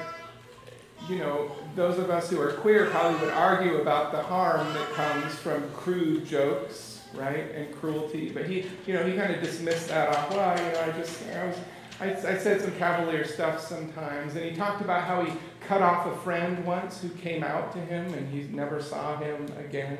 you 1.08 1.18
know, 1.18 1.50
those 1.74 1.98
of 1.98 2.10
us 2.10 2.30
who 2.30 2.40
are 2.40 2.52
queer 2.52 2.86
probably 2.86 3.20
would 3.20 3.34
argue 3.34 3.80
about 3.80 4.12
the 4.12 4.22
harm 4.22 4.72
that 4.74 4.92
comes 4.92 5.34
from 5.34 5.68
crude 5.72 6.26
jokes, 6.26 7.00
right, 7.14 7.50
and 7.54 7.74
cruelty. 7.74 8.30
But 8.30 8.46
he, 8.46 8.66
you 8.86 8.94
know, 8.94 9.04
he 9.04 9.16
kind 9.16 9.34
of 9.34 9.42
dismissed 9.42 9.88
that 9.88 10.14
off. 10.14 10.30
Well, 10.30 10.56
you 10.58 10.72
know, 10.72 10.80
I 10.80 10.98
just, 10.98 11.26
I 11.28 11.46
was, 11.46 11.56
I, 12.00 12.32
I 12.32 12.38
said 12.38 12.60
some 12.60 12.72
cavalier 12.72 13.24
stuff 13.24 13.60
sometimes. 13.60 14.36
And 14.36 14.44
he 14.44 14.56
talked 14.56 14.80
about 14.80 15.04
how 15.04 15.24
he 15.24 15.32
cut 15.60 15.82
off 15.82 16.06
a 16.06 16.16
friend 16.18 16.64
once 16.64 17.00
who 17.00 17.08
came 17.10 17.42
out 17.42 17.72
to 17.72 17.78
him 17.78 18.12
and 18.14 18.32
he 18.32 18.42
never 18.54 18.82
saw 18.82 19.16
him 19.18 19.46
again. 19.58 19.98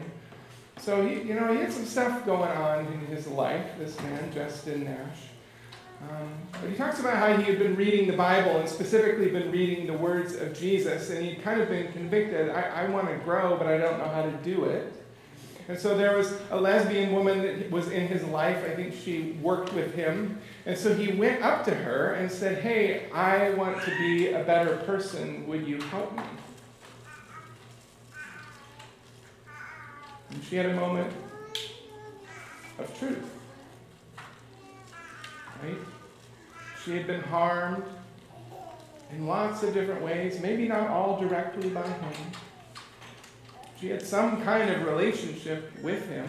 So 0.78 1.06
he, 1.06 1.20
you 1.22 1.34
know, 1.34 1.52
he 1.52 1.60
had 1.60 1.72
some 1.72 1.84
stuff 1.84 2.24
going 2.24 2.50
on 2.50 2.86
in 2.86 3.00
his 3.06 3.26
life. 3.26 3.66
This 3.78 4.00
man, 4.00 4.32
Justin 4.32 4.84
Nash. 4.84 5.18
Um, 6.02 6.32
but 6.52 6.70
he 6.70 6.76
talks 6.76 6.98
about 6.98 7.16
how 7.16 7.36
he 7.36 7.42
had 7.42 7.58
been 7.58 7.76
reading 7.76 8.06
the 8.06 8.16
Bible 8.16 8.58
and 8.58 8.68
specifically 8.68 9.30
been 9.30 9.50
reading 9.50 9.86
the 9.86 9.92
words 9.92 10.34
of 10.34 10.58
Jesus, 10.58 11.10
and 11.10 11.24
he'd 11.24 11.42
kind 11.42 11.60
of 11.60 11.68
been 11.68 11.92
convicted. 11.92 12.50
I, 12.50 12.84
I 12.84 12.88
want 12.88 13.08
to 13.08 13.16
grow, 13.16 13.56
but 13.56 13.66
I 13.66 13.76
don't 13.76 13.98
know 13.98 14.08
how 14.08 14.22
to 14.22 14.32
do 14.42 14.64
it. 14.64 14.92
And 15.70 15.78
so 15.78 15.96
there 15.96 16.16
was 16.16 16.36
a 16.50 16.60
lesbian 16.60 17.12
woman 17.12 17.42
that 17.42 17.70
was 17.70 17.88
in 17.90 18.08
his 18.08 18.24
life. 18.24 18.64
I 18.64 18.74
think 18.74 18.92
she 18.92 19.38
worked 19.40 19.72
with 19.72 19.94
him. 19.94 20.40
And 20.66 20.76
so 20.76 20.92
he 20.92 21.12
went 21.12 21.44
up 21.44 21.64
to 21.66 21.74
her 21.74 22.14
and 22.14 22.28
said, 22.28 22.60
Hey, 22.60 23.08
I 23.12 23.50
want 23.50 23.80
to 23.84 23.90
be 23.98 24.32
a 24.32 24.42
better 24.42 24.78
person. 24.78 25.46
Would 25.46 25.68
you 25.68 25.80
help 25.82 26.16
me? 26.16 26.24
And 30.30 30.42
she 30.44 30.56
had 30.56 30.66
a 30.66 30.74
moment 30.74 31.12
of 32.80 32.98
truth. 32.98 33.39
Right? 35.62 35.78
She 36.84 36.96
had 36.96 37.06
been 37.06 37.20
harmed 37.20 37.84
in 39.12 39.26
lots 39.26 39.62
of 39.62 39.74
different 39.74 40.02
ways, 40.02 40.40
maybe 40.40 40.68
not 40.68 40.88
all 40.88 41.20
directly 41.20 41.68
by 41.70 41.86
him. 41.86 42.12
She 43.80 43.88
had 43.88 44.02
some 44.02 44.42
kind 44.42 44.70
of 44.70 44.86
relationship 44.86 45.72
with 45.82 46.08
him. 46.08 46.26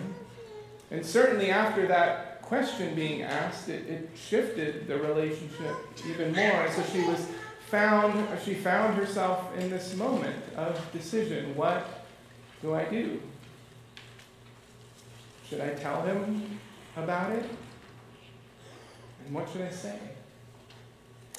And 0.90 1.06
certainly 1.06 1.52
after 1.52 1.88
that 1.88 2.42
question 2.42 2.96
being 2.96 3.22
asked, 3.22 3.70
it, 3.70 3.88
it 3.88 4.10
shifted 4.16 4.88
the 4.88 4.98
relationship 4.98 5.76
even 6.08 6.34
more. 6.34 6.70
So 6.72 6.84
she 6.92 7.02
was 7.04 7.28
found, 7.70 8.28
she 8.44 8.54
found 8.54 8.98
herself 8.98 9.56
in 9.58 9.70
this 9.70 9.96
moment 9.96 10.36
of 10.58 10.92
decision. 10.92 11.56
What 11.56 12.06
do 12.62 12.74
I 12.74 12.86
do? 12.86 13.22
Should 15.50 15.62
I 15.62 15.70
tell 15.70 16.02
him 16.04 16.60
about 16.98 17.32
it? 17.32 17.46
And 19.26 19.36
what 19.36 19.50
should 19.50 19.62
I 19.62 19.70
say? 19.70 19.98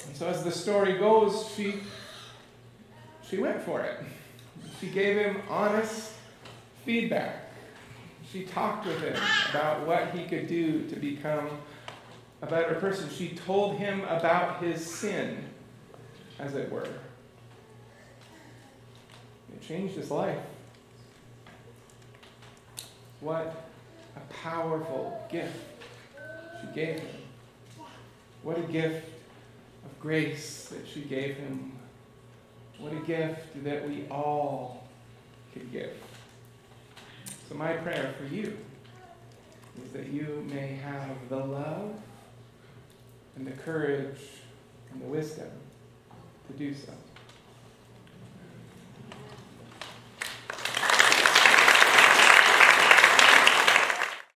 And 0.05 0.15
so 0.15 0.27
as 0.27 0.43
the 0.43 0.51
story 0.51 0.97
goes, 0.97 1.51
she 1.55 1.75
she 3.27 3.37
went 3.37 3.61
for 3.61 3.81
it. 3.81 3.99
She 4.79 4.87
gave 4.87 5.17
him 5.17 5.41
honest 5.49 6.11
feedback. 6.85 7.51
She 8.31 8.43
talked 8.43 8.85
with 8.85 8.99
him 9.01 9.17
about 9.49 9.87
what 9.87 10.09
he 10.09 10.25
could 10.25 10.47
do 10.47 10.87
to 10.89 10.95
become 10.95 11.49
a 12.41 12.45
better 12.45 12.75
person. 12.75 13.09
She 13.09 13.29
told 13.29 13.77
him 13.77 14.01
about 14.01 14.61
his 14.61 14.85
sin, 14.85 15.45
as 16.39 16.55
it 16.55 16.71
were. 16.71 16.83
It 19.53 19.61
changed 19.61 19.95
his 19.95 20.11
life. 20.11 20.39
What 23.21 23.67
a 24.17 24.33
powerful 24.33 25.25
gift 25.31 25.55
she 26.59 26.67
gave 26.75 26.99
him. 26.99 27.22
What 28.43 28.57
a 28.57 28.61
gift 28.63 29.07
of 29.85 29.99
grace 29.99 30.65
that 30.65 30.85
she 30.85 31.01
gave 31.01 31.37
him. 31.37 31.71
What 32.77 32.91
a 32.91 32.99
gift 32.99 33.63
that 33.63 33.87
we 33.87 34.05
all 34.09 34.85
could 35.53 35.71
give. 35.71 35.93
So, 37.47 37.55
my 37.55 37.73
prayer 37.73 38.13
for 38.17 38.25
you 38.25 38.57
is 39.85 39.91
that 39.93 40.07
you 40.07 40.45
may 40.53 40.75
have 40.83 41.15
the 41.29 41.37
love 41.37 41.93
and 43.37 43.47
the 43.47 43.51
courage 43.51 44.19
and 44.91 45.01
the 45.01 45.05
wisdom 45.05 45.49
to 46.47 46.53
do 46.53 46.73
so. 46.73 46.91